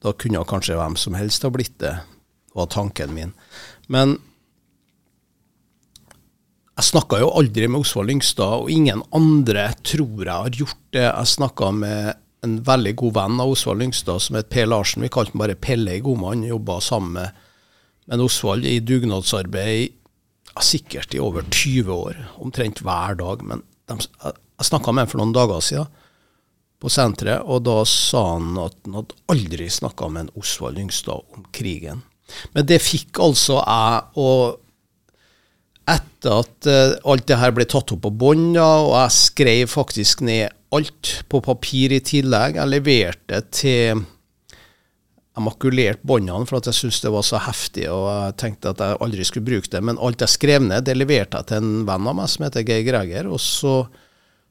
da 0.04 0.12
kunne 0.12 0.44
kanskje 0.48 0.76
hvem 0.78 0.96
som 1.00 1.16
helst 1.16 1.46
ha 1.46 1.50
blitt 1.54 1.78
det, 1.82 1.94
var 2.56 2.68
tanken 2.72 3.14
min. 3.16 3.32
Men 3.92 4.16
jeg 6.76 6.90
snakka 6.90 7.22
jo 7.22 7.32
aldri 7.38 7.68
med 7.70 7.86
Osvald 7.86 8.10
Lyngstad, 8.10 8.66
og 8.66 8.70
ingen 8.72 9.00
andre 9.16 9.70
tror 9.86 10.26
jeg 10.26 10.32
har 10.32 10.58
gjort 10.60 10.82
det. 10.92 11.06
Jeg 11.06 11.32
snakka 11.32 11.70
med 11.72 12.18
en 12.44 12.58
veldig 12.66 12.92
god 13.00 13.14
venn 13.16 13.40
av 13.40 13.52
Osvald 13.54 13.80
Lyngstad 13.80 14.20
som 14.22 14.36
het 14.36 14.50
Per 14.52 14.68
Larsen. 14.68 15.04
Vi 15.06 15.12
kalte 15.12 15.32
han 15.32 15.40
bare 15.40 15.56
Pelle 15.56 15.96
i 15.96 16.02
Godmann. 16.04 16.44
Jobba 16.44 16.76
sammen 16.84 17.16
med, 17.16 17.46
med 18.10 18.26
Osvald 18.26 18.68
i 18.68 18.76
dugnadsarbeid 18.84 19.96
sikkert 20.64 21.14
i 21.14 21.20
over 21.22 21.44
20 21.52 21.92
år, 21.92 22.18
omtrent 22.40 22.82
hver 22.84 23.18
dag. 23.18 23.44
Men 23.44 23.62
de, 23.90 23.98
jeg 24.00 24.68
snakka 24.70 24.92
med 24.92 25.04
ham 25.06 25.12
for 25.12 25.22
noen 25.22 25.34
dager 25.36 25.64
siden 25.64 26.04
på 26.82 26.90
senteret, 26.92 27.40
og 27.48 27.64
da 27.64 27.78
sa 27.88 28.22
han 28.34 28.56
at 28.60 28.76
han 28.84 28.98
hadde 28.98 29.16
aldri 29.32 29.68
snakka 29.72 30.10
med 30.12 30.26
en 30.26 30.42
Osvald 30.42 30.76
Lyngstad 30.76 31.24
om 31.36 31.46
krigen. 31.56 32.02
Men 32.52 32.66
det 32.68 32.82
fikk 32.84 33.20
altså 33.22 33.62
jeg, 33.62 34.02
og 34.20 34.58
etter 35.86 36.42
at 36.42 36.68
uh, 36.68 36.96
alt 37.12 37.26
det 37.30 37.38
her 37.40 37.54
ble 37.56 37.64
tatt 37.70 37.94
opp 37.94 38.02
på 38.04 38.12
bånd, 38.20 38.58
og 38.58 38.92
jeg 38.92 39.16
skrev 39.16 39.72
faktisk 39.72 40.24
ned 40.26 40.52
alt 40.74 41.12
på 41.30 41.40
papir 41.46 41.94
i 41.96 42.02
tillegg, 42.04 42.58
jeg 42.58 42.72
leverte 42.72 43.40
til 43.54 44.02
jeg 45.36 45.44
makulerte 45.44 46.08
båndene 46.08 46.48
for 46.48 46.56
at 46.58 46.70
jeg 46.70 46.78
syntes 46.78 47.02
det 47.04 47.12
var 47.12 47.24
så 47.26 47.38
heftig, 47.44 47.84
og 47.92 48.06
jeg 48.08 48.36
tenkte 48.40 48.70
at 48.72 48.80
jeg 48.80 48.96
aldri 49.04 49.24
skulle 49.28 49.44
bruke 49.44 49.68
det. 49.68 49.82
Men 49.84 50.00
alt 50.00 50.22
jeg 50.24 50.32
skrev 50.32 50.64
ned, 50.64 50.86
det 50.88 50.94
leverte 50.96 51.42
jeg 51.42 51.50
til 51.50 51.60
en 51.60 51.82
venn 51.88 52.08
av 52.08 52.16
meg 52.16 52.30
som 52.32 52.46
heter 52.46 52.64
Geir 52.64 52.86
Greger. 52.86 53.28
Og 53.28 53.42
så 53.44 53.74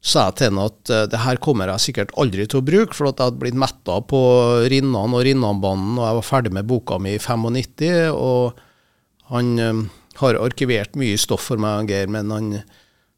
sa 0.05 0.27
jeg 0.27 0.37
til 0.37 0.51
han 0.51 0.61
at 0.67 0.91
uh, 0.93 1.07
det 1.09 1.23
her 1.23 1.41
kommer 1.41 1.71
jeg 1.73 1.87
sikkert 1.87 2.13
aldri 2.21 2.45
til 2.45 2.61
å 2.61 2.67
bruke, 2.67 2.93
for 2.93 3.09
at 3.09 3.17
jeg 3.17 3.31
hadde 3.31 3.41
blitt 3.41 3.57
metta 3.57 3.97
på 4.05 4.21
Rinnan 4.69 5.17
og 5.17 5.25
Rinnanbanen, 5.25 5.97
og 5.97 6.05
jeg 6.05 6.19
var 6.19 6.29
ferdig 6.29 6.53
med 6.59 6.69
boka 6.69 7.01
mi 7.01 7.15
i 7.17 7.23
95. 7.23 8.13
Og 8.13 8.61
han 9.33 9.51
um, 9.57 9.83
har 10.21 10.37
arkivert 10.37 10.93
mye 11.01 11.17
stoff 11.17 11.49
for 11.49 11.65
meg, 11.65 11.89
Geir, 11.89 12.13
men 12.13 12.29
han, 12.29 12.53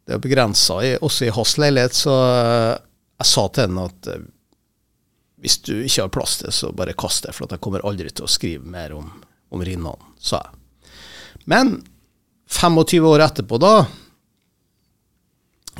det 0.07 0.15
er 0.15 0.23
begrensa 0.23 0.79
også 1.03 1.27
i 1.27 1.35
hans 1.35 1.59
leilighet, 1.59 1.99
så 1.99 2.15
uh, 2.15 2.73
jeg 3.19 3.31
sa 3.35 3.47
til 3.51 3.67
han 3.67 3.83
at 3.89 4.11
hvis 5.41 5.59
du 5.67 5.75
ikke 5.83 6.07
har 6.07 6.13
plass 6.13 6.39
til, 6.41 6.51
så 6.53 6.71
bare 6.73 6.97
kast 6.97 7.27
det, 7.27 7.35
for 7.37 7.49
jeg 7.51 7.61
kommer 7.63 7.85
aldri 7.85 8.09
til 8.09 8.25
å 8.25 8.31
skrive 8.31 8.65
mer 8.65 8.95
om, 8.97 9.11
om 9.53 9.63
Rinnan, 9.63 10.09
sa 10.17 10.41
jeg. 10.41 10.91
Men 11.47 11.77
25 12.49 13.05
år 13.07 13.23
etterpå, 13.27 13.59
da 13.61 13.73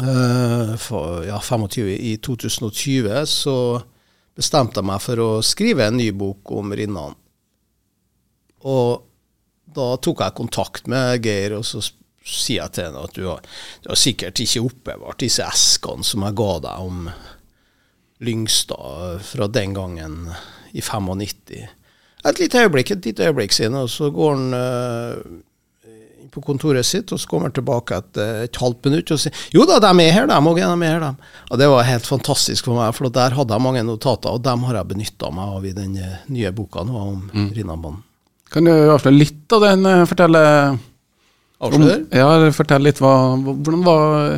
uh, 0.03 0.75
for, 0.79 1.25
Ja, 1.27 1.39
25 1.41 1.89
i 1.89 2.17
2020, 2.23 3.09
så 3.25 3.57
bestemte 4.37 4.79
jeg 4.81 4.89
meg 4.91 5.01
for 5.01 5.23
å 5.23 5.29
skrive 5.45 5.87
en 5.87 5.97
ny 5.97 6.11
bok 6.13 6.53
om 6.53 6.75
Rinnan. 6.77 7.17
Og 8.67 9.07
da 9.77 9.95
tok 10.01 10.21
jeg 10.21 10.37
kontakt 10.37 10.89
med 10.91 11.25
Geir, 11.25 11.57
og 11.57 11.65
så 11.65 11.81
sier 12.27 12.61
jeg 12.61 12.75
til 12.75 12.87
henne 12.89 13.03
at 13.07 13.15
du 13.15 13.25
har, 13.25 13.41
du 13.83 13.89
har 13.91 13.99
sikkert 13.99 14.39
ikke 14.43 14.65
oppbevart 14.67 15.21
disse 15.23 15.45
eskene 15.45 16.05
som 16.05 16.25
jeg 16.27 16.37
ga 16.37 16.53
deg 16.65 16.87
om 16.89 17.09
Lyngstad 18.23 19.21
fra 19.23 19.47
den 19.47 19.75
gangen 19.77 20.29
i 20.73 20.81
95. 20.81 21.67
Et 22.27 22.39
lite 22.39 22.63
øyeblikk, 22.63 22.91
et 22.91 23.05
lite 23.05 23.27
øyeblikk 23.27 23.53
siden, 23.53 23.77
og 23.77 23.89
så 23.89 24.09
går 24.11 24.33
han 24.35 24.55
uh, 24.57 26.31
på 26.33 26.41
kontoret 26.43 26.85
sitt, 26.85 27.11
og 27.13 27.21
så 27.21 27.29
kommer 27.29 27.47
han 27.47 27.55
tilbake 27.55 27.97
et, 28.01 28.19
et 28.47 28.59
halvt 28.61 28.89
minutt 28.89 29.13
og 29.13 29.21
sier 29.21 29.45
jo 29.53 29.65
da, 29.69 29.77
de 29.81 29.91
er 30.03 30.11
her, 30.15 30.27
de 30.29 30.37
òg. 30.37 30.59
De 30.59 30.89
er 30.89 30.97
her. 30.97 31.05
Og 31.51 31.61
det 31.61 31.69
var 31.71 31.87
helt 31.87 32.09
fantastisk 32.09 32.67
for 32.67 32.77
meg, 32.77 32.91
for 32.97 33.13
der 33.13 33.37
hadde 33.37 33.55
jeg 33.55 33.63
mange 33.63 33.85
notater, 33.87 34.33
og 34.33 34.43
dem 34.45 34.65
har 34.67 34.81
jeg 34.81 34.91
benytta 34.91 35.31
meg 35.33 35.55
av 35.57 35.65
i 35.69 35.73
den 35.77 35.95
nye 36.33 36.51
boka 36.57 36.83
nå 36.85 36.99
om 37.05 37.23
mm. 37.31 37.49
Rinnabanen. 37.55 38.03
Kan 38.51 38.67
du 38.67 38.71
avsløre 38.71 39.17
litt 39.17 39.51
av 39.51 39.65
den? 39.65 39.87
Eh, 39.89 40.05
fortelle 40.07 40.43
Avslør? 41.57 42.03
Ja, 42.13 42.27
fortell 42.53 42.85
litt 42.85 42.99
hva, 43.01 43.11
hvordan 43.41 43.81
var 43.85 44.37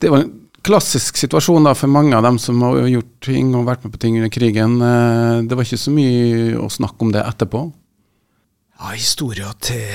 Det 0.00 0.10
var 0.12 0.24
en 0.24 0.32
klassisk 0.66 1.18
situasjon 1.20 1.66
da 1.68 1.74
for 1.78 1.90
mange 1.90 2.16
av 2.16 2.24
dem 2.26 2.38
som 2.42 2.58
har 2.66 2.80
gjort 2.90 3.12
ting 3.24 3.54
og 3.54 3.68
vært 3.68 3.84
med 3.86 3.94
på 3.94 4.00
ting 4.02 4.18
under 4.18 4.32
krigen. 4.32 4.80
Eh, 4.82 5.44
det 5.46 5.56
var 5.56 5.66
ikke 5.66 5.78
så 5.80 5.94
mye 5.94 6.56
å 6.58 6.66
snakke 6.72 7.06
om 7.06 7.14
det 7.14 7.22
etterpå? 7.22 7.62
Ja, 8.76 8.92
Historia 8.92 9.52
til 9.62 9.86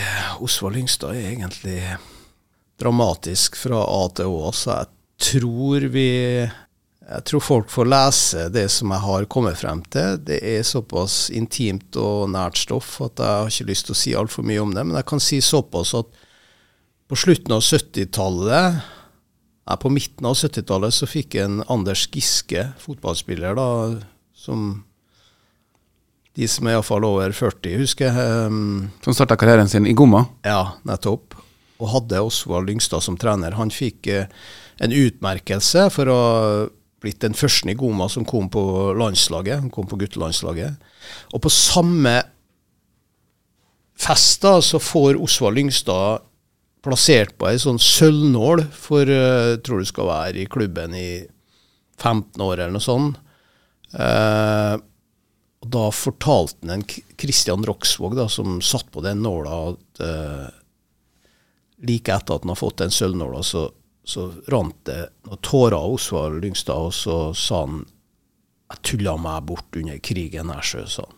Osvald 0.42 0.80
Lyngstad 0.80 1.18
er 1.18 1.34
egentlig 1.34 1.82
dramatisk 2.82 3.60
fra 3.60 3.84
A 3.84 4.02
til 4.16 4.32
Å. 4.32 4.52
Så 4.56 4.74
jeg 4.74 4.92
tror 5.32 5.88
vi 5.94 6.10
jeg 7.12 7.26
tror 7.28 7.44
folk 7.44 7.68
får 7.74 7.90
lese 7.92 8.48
det 8.56 8.68
som 8.72 8.94
jeg 8.94 9.04
har 9.04 9.28
kommet 9.32 9.60
frem 9.60 9.82
til. 9.92 10.16
Det 10.24 10.38
er 10.40 10.64
såpass 10.64 11.26
intimt 11.36 11.98
og 12.00 12.30
nært 12.32 12.62
stoff 12.62 12.94
at 13.04 13.20
jeg 13.20 13.42
har 13.42 13.52
ikke 13.52 13.68
lyst 13.68 13.90
til 13.90 13.98
å 13.98 14.00
si 14.00 14.16
altfor 14.16 14.48
mye 14.48 14.64
om 14.64 14.72
det. 14.72 14.86
Men 14.88 14.96
jeg 15.02 15.10
kan 15.12 15.20
si 15.20 15.42
såpass 15.44 15.92
at 16.00 16.22
på 17.12 17.20
slutten 17.20 17.52
av 17.58 17.66
70-tallet, 17.68 18.80
ja, 18.80 19.01
på 19.80 19.92
midten 19.94 20.28
av 20.28 20.38
70-tallet, 20.40 20.96
så 20.96 21.10
fikk 21.10 21.38
en 21.42 21.62
Anders 21.72 22.08
Giske, 22.12 22.70
fotballspiller, 22.82 23.56
da, 23.58 23.68
som 24.36 24.82
de 26.40 26.48
som 26.48 26.68
er 26.68 26.78
iallfall 26.78 27.06
over 27.06 27.34
40, 27.36 27.78
husker. 27.82 28.16
Um, 28.48 28.90
som 29.04 29.16
starta 29.16 29.36
karrieren 29.40 29.70
sin 29.70 29.88
i 29.90 29.96
Gomma? 29.98 30.24
Ja, 30.48 30.78
nettopp. 30.88 31.36
Og 31.82 31.90
hadde 31.92 32.22
Osvald 32.24 32.70
Lyngstad 32.70 33.04
som 33.04 33.18
trener. 33.20 33.58
Han 33.60 33.74
fikk 33.74 34.08
uh, 34.08 34.30
en 34.82 34.96
utmerkelse 34.96 35.90
for 35.94 36.12
å 36.12 36.20
ha 36.22 36.46
blitt 37.02 37.24
den 37.24 37.36
første 37.36 37.72
i 37.72 37.78
Goma 37.78 38.08
som 38.14 38.26
kom 38.28 38.48
på 38.54 38.64
landslaget. 38.98 39.64
Han 39.64 39.74
kom 39.74 39.90
på 39.90 40.00
guttelandslaget. 40.00 40.78
Og 41.34 41.44
på 41.44 41.52
samme 41.52 42.22
fest 44.02 44.46
da, 44.46 44.56
så 44.64 44.80
får 44.82 45.20
Osvald 45.22 45.60
Lyngstad 45.60 46.24
plassert 46.82 47.36
på 47.38 47.50
ei 47.50 47.60
sånn 47.62 47.80
sølvnål 47.82 48.64
for 48.74 49.10
uh, 49.10 49.58
tror 49.64 49.82
du 49.82 49.90
skal 49.90 50.10
være 50.10 50.42
i 50.42 50.48
klubben 50.50 50.96
i 50.98 51.10
15 52.02 52.42
år 52.42 52.56
eller 52.58 52.74
noe 52.74 52.86
sånt. 52.86 53.20
Uh, 53.94 54.80
og 55.62 55.70
da 55.76 55.84
fortalte 55.94 56.66
han 56.66 56.80
en 56.80 56.88
Kristian 57.22 57.66
Roksvåg, 57.68 58.16
da, 58.18 58.26
som 58.32 58.58
satt 58.66 58.90
på 58.94 59.04
den 59.06 59.22
nåla, 59.22 59.60
at 59.74 60.02
uh, 60.02 60.50
like 61.86 62.10
etter 62.14 62.40
at 62.40 62.46
han 62.46 62.54
har 62.56 62.60
fått 62.60 62.82
den 62.82 62.94
sølvnåla, 62.94 63.44
så 63.46 63.68
så 64.04 64.32
rant 64.48 64.86
det 64.86 65.00
noen 65.28 65.42
tårer 65.46 65.78
av 65.78 65.96
Osvald 65.96 66.42
Lyngstad, 66.44 66.90
og 66.90 66.94
så 66.96 67.18
sa 67.38 67.64
han 67.66 67.84
jeg 68.72 68.84
tulla 68.88 69.18
meg 69.20 69.44
bort 69.50 69.76
under 69.78 70.00
krigen 70.00 70.52
her, 70.54 70.64
sjø, 70.64 70.86
sa 70.88 71.06
han. 71.06 71.18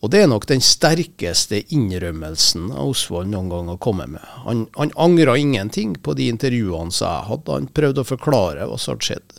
Og 0.00 0.08
det 0.12 0.22
er 0.22 0.30
nok 0.30 0.46
den 0.48 0.62
sterkeste 0.64 1.60
innrømmelsen 1.76 2.70
Osvald 2.72 3.28
noen 3.28 3.50
gang 3.52 3.68
har 3.68 3.80
kommet 3.84 4.08
med. 4.14 4.24
Han, 4.46 4.64
han 4.78 4.94
angra 4.96 5.36
ingenting 5.36 5.92
på 6.00 6.14
de 6.16 6.30
intervjuene 6.32 6.94
som 6.94 7.10
jeg 7.10 7.28
hadde, 7.28 7.58
han 7.58 7.68
prøvde 7.76 8.00
å 8.00 8.08
forklare 8.08 8.68
hva 8.68 8.78
som 8.80 8.94
hadde 8.94 9.08
skjedd. 9.10 9.36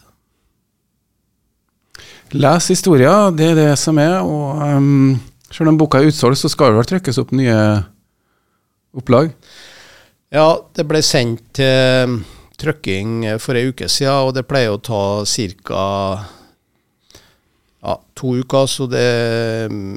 Les 2.38 2.70
historier, 2.72 3.34
det 3.36 3.50
er 3.52 3.58
det 3.58 3.72
som 3.82 3.98
er. 4.00 4.22
Og 4.22 4.62
um, 4.62 5.18
selv 5.52 5.74
om 5.74 5.80
boka 5.82 6.00
er 6.00 6.12
utsolgt, 6.12 6.40
så 6.40 6.52
skal 6.52 6.72
det 6.72 6.80
vel 6.80 6.92
trykkes 6.94 7.20
opp 7.24 7.34
nye 7.36 7.58
opplag? 8.96 9.34
Ja, 10.32 10.48
det 10.78 10.86
ble 10.88 11.02
sendt 11.04 11.58
til 11.58 12.22
trykking 12.62 13.26
for 13.42 13.58
ei 13.58 13.72
uke 13.74 13.90
siden, 13.90 14.30
og 14.30 14.36
det 14.38 14.46
pleier 14.48 14.78
å 14.78 14.84
ta 14.84 15.26
ca. 15.26 15.88
Ja, 17.82 17.98
to 18.14 18.36
uker. 18.38 18.68
Så 18.70 18.88
det, 18.90 19.06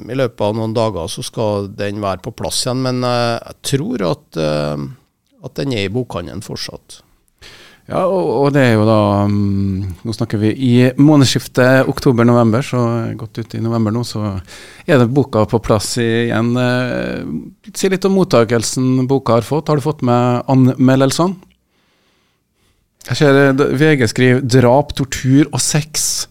i 0.09 0.17
løpet 0.17 0.41
av 0.41 0.55
noen 0.57 0.73
dager 0.75 1.09
så 1.11 1.23
skal 1.25 1.69
den 1.77 2.01
være 2.03 2.23
på 2.25 2.33
plass 2.37 2.63
igjen. 2.65 2.83
Men 2.85 3.03
eh, 3.05 3.37
jeg 3.51 3.59
tror 3.71 4.07
at, 4.09 4.29
eh, 4.41 4.85
at 5.45 5.59
den 5.61 5.75
er 5.75 5.85
i 5.85 5.93
bokhandelen 5.93 6.45
fortsatt. 6.45 7.01
Ja, 7.85 8.01
og, 8.09 8.29
og, 8.33 8.47
det 8.55 8.63
er 8.65 8.71
jo 8.79 8.85
da 8.87 9.25
um, 9.29 9.83
Nå 10.01 10.13
snakker 10.15 10.39
vi 10.41 10.49
i 10.57 10.71
månedsskiftet 10.97 11.85
oktober-november, 11.91 12.65
så 12.65 12.79
godt 13.13 13.37
ut 13.37 13.53
i 13.53 13.61
november 13.61 13.93
nå, 13.93 14.01
så 14.01 14.39
er 14.89 15.03
det 15.03 15.11
boka 15.13 15.43
på 15.51 15.59
plass 15.61 15.91
igjen. 16.01 16.55
Uh, 16.57 17.69
si 17.77 17.91
litt 17.93 18.07
om 18.09 18.17
mottakelsen 18.17 19.05
boka 19.05 19.37
har 19.37 19.45
fått. 19.45 19.69
Har 19.69 19.77
du 19.77 19.85
fått 19.85 20.01
med 20.01 20.49
anmeldelsene? 20.49 21.37
Jeg 23.05 23.19
ser 23.19 23.53
VG 23.53 24.07
skriver 24.09 24.41
'drap, 24.41 24.95
tortur 24.97 25.45
og 25.51 25.61
sex'. 25.61 26.25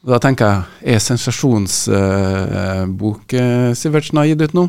Da 0.00 0.16
tenker 0.16 0.48
jeg, 0.48 0.64
er 0.94 1.00
sensasjonsbok 1.04 3.34
uh, 3.36 3.76
Sivertsen 3.76 4.16
har 4.16 4.30
gitt 4.30 4.40
ut 4.48 4.54
nå? 4.56 4.62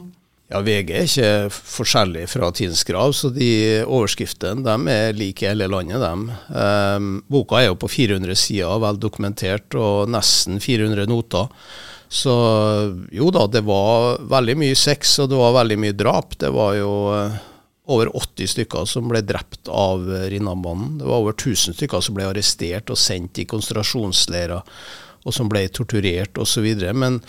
Ja, 0.51 0.59
VG 0.59 0.91
er 0.91 1.07
ikke 1.07 1.47
forskjellig 1.55 2.27
fra 2.27 2.51
Tidens 2.51 2.83
Krav, 2.83 3.15
så 3.15 3.31
de 3.31 3.79
overskriftene 3.85 4.59
de 4.65 4.75
er 4.91 5.13
like 5.15 5.45
i 5.45 5.47
hele 5.47 5.69
landet. 5.71 6.03
Dem. 6.03 6.27
Um, 6.51 7.23
boka 7.31 7.55
er 7.61 7.69
jo 7.69 7.79
på 7.79 7.87
400 7.93 8.35
sider, 8.35 8.75
vel 8.83 8.99
dokumentert, 8.99 9.71
og 9.79 10.11
nesten 10.11 10.59
400 10.59 11.07
noter. 11.07 11.47
Så 12.11 12.35
jo 13.15 13.31
da, 13.31 13.47
det 13.47 13.63
var 13.63 14.19
veldig 14.33 14.57
mye 14.59 14.75
sex, 14.75 15.15
og 15.23 15.31
det 15.31 15.39
var 15.39 15.55
veldig 15.61 15.79
mye 15.85 15.95
drap. 15.95 16.35
Det 16.43 16.51
var 16.51 16.75
jo 16.75 17.15
uh, 17.15 17.31
over 17.87 18.11
80 18.19 18.51
stykker 18.57 18.83
som 18.91 19.07
ble 19.07 19.23
drept 19.23 19.71
av 19.71 20.03
Rinnanbanen. 20.03 20.99
Det 20.99 21.07
var 21.07 21.23
over 21.23 21.31
1000 21.39 21.79
stykker 21.79 22.03
som 22.03 22.19
ble 22.19 22.27
arrestert 22.27 22.91
og 22.91 22.99
sendt 22.99 23.39
i 23.39 23.47
konsentrasjonsleirer, 23.47 24.67
og 25.25 25.35
som 25.35 25.49
ble 25.51 25.67
torturert 25.69 26.39
osv. 26.41 26.67
Men 26.93 27.19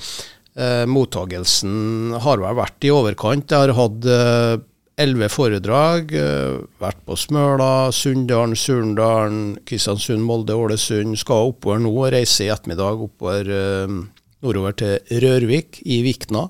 Eh, 0.52 0.84
mottagelsen 0.84 2.12
har 2.20 2.40
vel 2.42 2.56
vært 2.58 2.84
i 2.84 2.92
overkant. 2.92 3.48
Jeg 3.48 3.62
har 3.62 3.72
hatt 3.78 4.08
eh, 4.12 4.56
elleve 5.00 5.30
foredrag. 5.32 6.12
Eh, 6.12 6.58
vært 6.82 7.00
på 7.08 7.16
Smøla, 7.16 7.88
Sunndalen, 7.96 8.56
Surndalen, 8.58 9.38
Kristiansund, 9.68 10.20
Molde, 10.28 10.56
Ålesund. 10.56 11.16
Skal 11.20 11.54
oppover 11.54 11.80
nå 11.80 11.94
og 11.94 12.10
reise 12.12 12.44
i 12.44 12.50
ettermiddag 12.52 13.00
oppover 13.06 13.48
eh, 13.48 13.96
nordover 14.44 14.76
til 14.76 15.22
Rørvik 15.24 15.80
i 15.86 16.02
Vikna. 16.04 16.48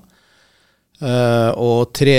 Og 1.03 1.89
3. 1.97 2.13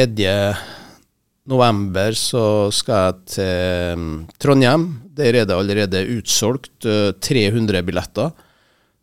november 1.49 2.17
så 2.19 2.43
skal 2.75 3.07
jeg 3.07 3.15
til 3.33 4.01
mm, 4.01 4.11
Trondheim. 4.43 4.85
Der 5.17 5.39
er 5.39 5.47
det 5.49 5.57
allerede 5.57 6.03
utsolgt 6.19 6.85
300 6.85 7.79
eh, 7.79 7.87
billetter. 7.87 8.35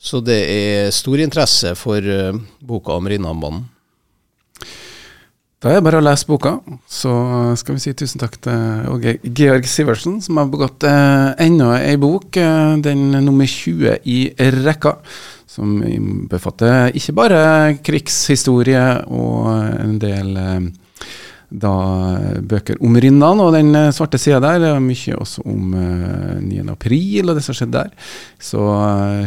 Så 0.02 0.24
det 0.26 0.40
er 0.50 0.96
stor 0.96 1.22
interesse 1.22 1.76
for 1.78 2.02
uh, 2.02 2.40
boka 2.66 2.98
om 2.98 3.10
Rinnanbanen. 3.10 3.68
Da 5.62 5.70
er 5.70 5.78
det 5.78 5.86
bare 5.86 6.00
å 6.02 6.04
lese 6.04 6.26
boka. 6.26 6.56
Så 6.90 7.12
skal 7.62 7.76
vi 7.78 7.84
si 7.84 7.92
tusen 7.94 8.22
takk 8.22 8.40
til 8.42 9.04
Georg 9.30 9.68
Sivertsen, 9.70 10.16
som 10.26 10.40
har 10.42 10.48
begått 10.50 10.82
eh, 10.90 11.28
enda 11.46 11.76
ei 11.78 12.00
bok, 12.02 12.34
eh, 12.34 12.72
den 12.82 13.12
nummer 13.14 13.46
20 13.46 14.00
i 14.10 14.18
rekka. 14.58 14.96
Som 15.46 15.78
befatter 16.32 16.96
ikke 16.98 17.14
bare 17.14 17.42
krigshistorie 17.86 18.82
og 19.14 19.52
en 19.54 20.00
del 20.02 20.34
eh, 20.42 20.72
da 21.52 21.74
bøker 22.48 22.80
om 22.80 22.96
Rinnan 23.04 23.42
og 23.44 23.52
den 23.56 23.76
eh, 23.76 23.90
svarte 23.96 24.20
sida 24.22 24.40
der. 24.44 24.64
Er 24.70 24.84
mye 24.84 25.18
også 25.20 25.44
om 25.44 25.76
uh, 25.76 26.38
eh, 26.38 26.44
9. 26.46 26.62
april 26.72 27.32
og 27.32 27.38
det 27.38 27.44
som 27.46 27.58
skjedde 27.58 27.82
der. 27.82 28.12
Så 28.40 28.64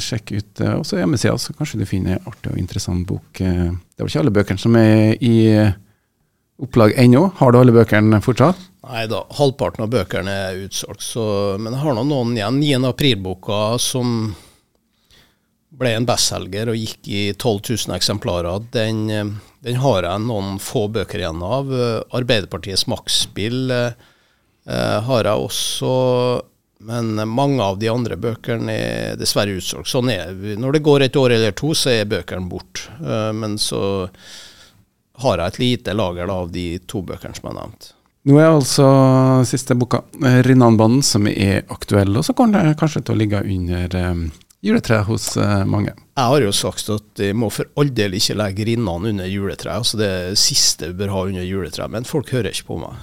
sjekk 0.00 0.34
ut 0.38 0.64
også 0.72 1.00
hjemmesida, 1.00 1.37
så 1.38 1.52
kanskje 1.56 1.82
du 1.82 1.88
finner 1.88 2.16
en 2.16 2.30
artig 2.30 2.52
og 2.54 2.60
interessant 2.60 3.04
bok. 3.08 3.28
Det 3.38 4.00
vel 4.00 4.10
ikke 4.10 4.22
alle 4.24 4.34
bøkene 4.34 4.64
som 4.64 4.78
er 4.80 5.18
i 5.20 5.34
opplag 6.64 6.94
ennå. 6.96 7.26
Har 7.40 7.52
du 7.52 7.60
alle 7.60 7.74
bøkene 7.74 8.22
fortsatt? 8.24 8.70
Nei 8.84 9.06
da, 9.10 9.22
halvparten 9.38 9.87
av 9.87 9.92
bøkene 9.92 10.32
er 10.48 10.64
utsolgt. 10.66 11.04
Så, 11.04 11.24
men 11.60 11.72
jeg 11.72 11.82
har 11.84 11.96
nå 11.96 12.04
noen 12.08 12.34
igjen. 12.37 12.60
9. 12.60 12.90
april-boka 12.92 13.60
som 13.82 14.34
ble 15.78 15.94
en 15.96 16.06
bestselger 16.08 16.70
og 16.70 16.78
gikk 16.78 17.10
i 17.10 17.22
12 17.34 17.60
000 17.88 17.96
eksemplarer. 17.96 18.66
Den, 18.74 19.04
eh, 19.10 19.30
den 19.64 19.80
har 19.82 20.06
jeg 20.06 20.24
noen 20.26 20.58
få 20.62 20.87
bøker 20.92 21.22
igjen 21.22 21.42
av. 21.42 21.72
Eh, 21.72 22.00
Arbeiderpartiets 22.16 22.87
maktspill 22.90 23.70
eh, 23.70 23.94
har 25.08 25.28
jeg 25.28 25.48
også, 25.48 25.92
men 26.84 27.14
mange 27.28 27.64
av 27.64 27.78
de 27.80 27.90
andre 27.92 28.16
bøkene 28.20 28.72
er 28.72 29.18
dessverre 29.20 29.56
utsolgt. 29.58 29.90
Sånn 29.90 30.12
er. 30.12 30.32
Når 30.60 30.78
det 30.78 30.84
går 30.84 31.06
et 31.06 31.16
år 31.20 31.37
eller 31.37 31.56
to, 31.56 31.72
så 31.76 31.94
er 31.94 32.10
bøkene 32.10 32.50
borte. 32.50 32.88
Eh, 33.00 33.32
men 33.37 33.58
så 33.60 33.82
har 35.22 35.38
jeg 35.38 35.52
et 35.52 35.60
lite 35.62 35.94
lager 35.94 36.30
av 36.32 36.50
de 36.52 36.78
to 36.90 37.04
bøkene 37.06 37.37
som 37.37 37.46
jeg 37.48 37.54
har 37.54 37.60
nevnt. 37.62 37.92
Nå 38.24 38.38
er 38.40 38.48
altså 38.48 38.87
siste 39.44 39.76
boka, 39.76 40.00
Rinnanbanen, 40.46 41.02
som 41.04 41.26
er 41.28 41.66
aktuell, 41.68 42.14
og 42.16 42.24
så 42.24 42.32
kommer 42.32 42.64
det 42.64 42.78
kanskje 42.80 43.02
til 43.04 43.12
å 43.12 43.18
ligge 43.20 43.42
under 43.44 43.96
eh, 44.00 44.22
juletreet 44.64 45.07
hos 45.09 45.29
eh, 45.37 45.64
mange. 45.68 45.92
Jeg 45.92 46.31
har 46.33 46.44
jo 46.44 46.53
sagt 46.57 46.88
at 46.94 47.07
de 47.20 47.33
må 47.37 47.50
for 47.53 47.68
all 47.81 47.90
del 47.94 48.16
ikke 48.16 48.37
legge 48.38 48.66
rinnene 48.70 49.12
under 49.12 49.29
juletreet. 49.29 49.77
Altså 49.77 50.00
det 50.00 50.12
siste 50.40 50.90
vi 50.90 50.98
bør 51.03 51.12
ha 51.14 51.24
under 51.29 51.44
juletreet, 51.44 51.92
men 51.92 52.09
folk 52.09 52.33
hører 52.35 52.55
ikke 52.55 52.70
på 52.72 52.81
meg. 52.83 53.03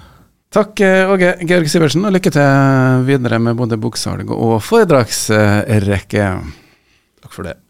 Takk, 0.52 0.82
eh, 0.84 1.08
Åge 1.08 1.36
Georg 1.48 1.70
Sivertsen, 1.72 2.04
og 2.08 2.16
lykke 2.18 2.34
til 2.36 3.06
videre 3.08 3.40
med 3.40 3.60
både 3.60 3.80
boksalg 3.80 4.34
og 4.36 4.58
foredragsrekke. 4.66 6.26
Takk 7.22 7.36
for 7.38 7.48
det. 7.48 7.62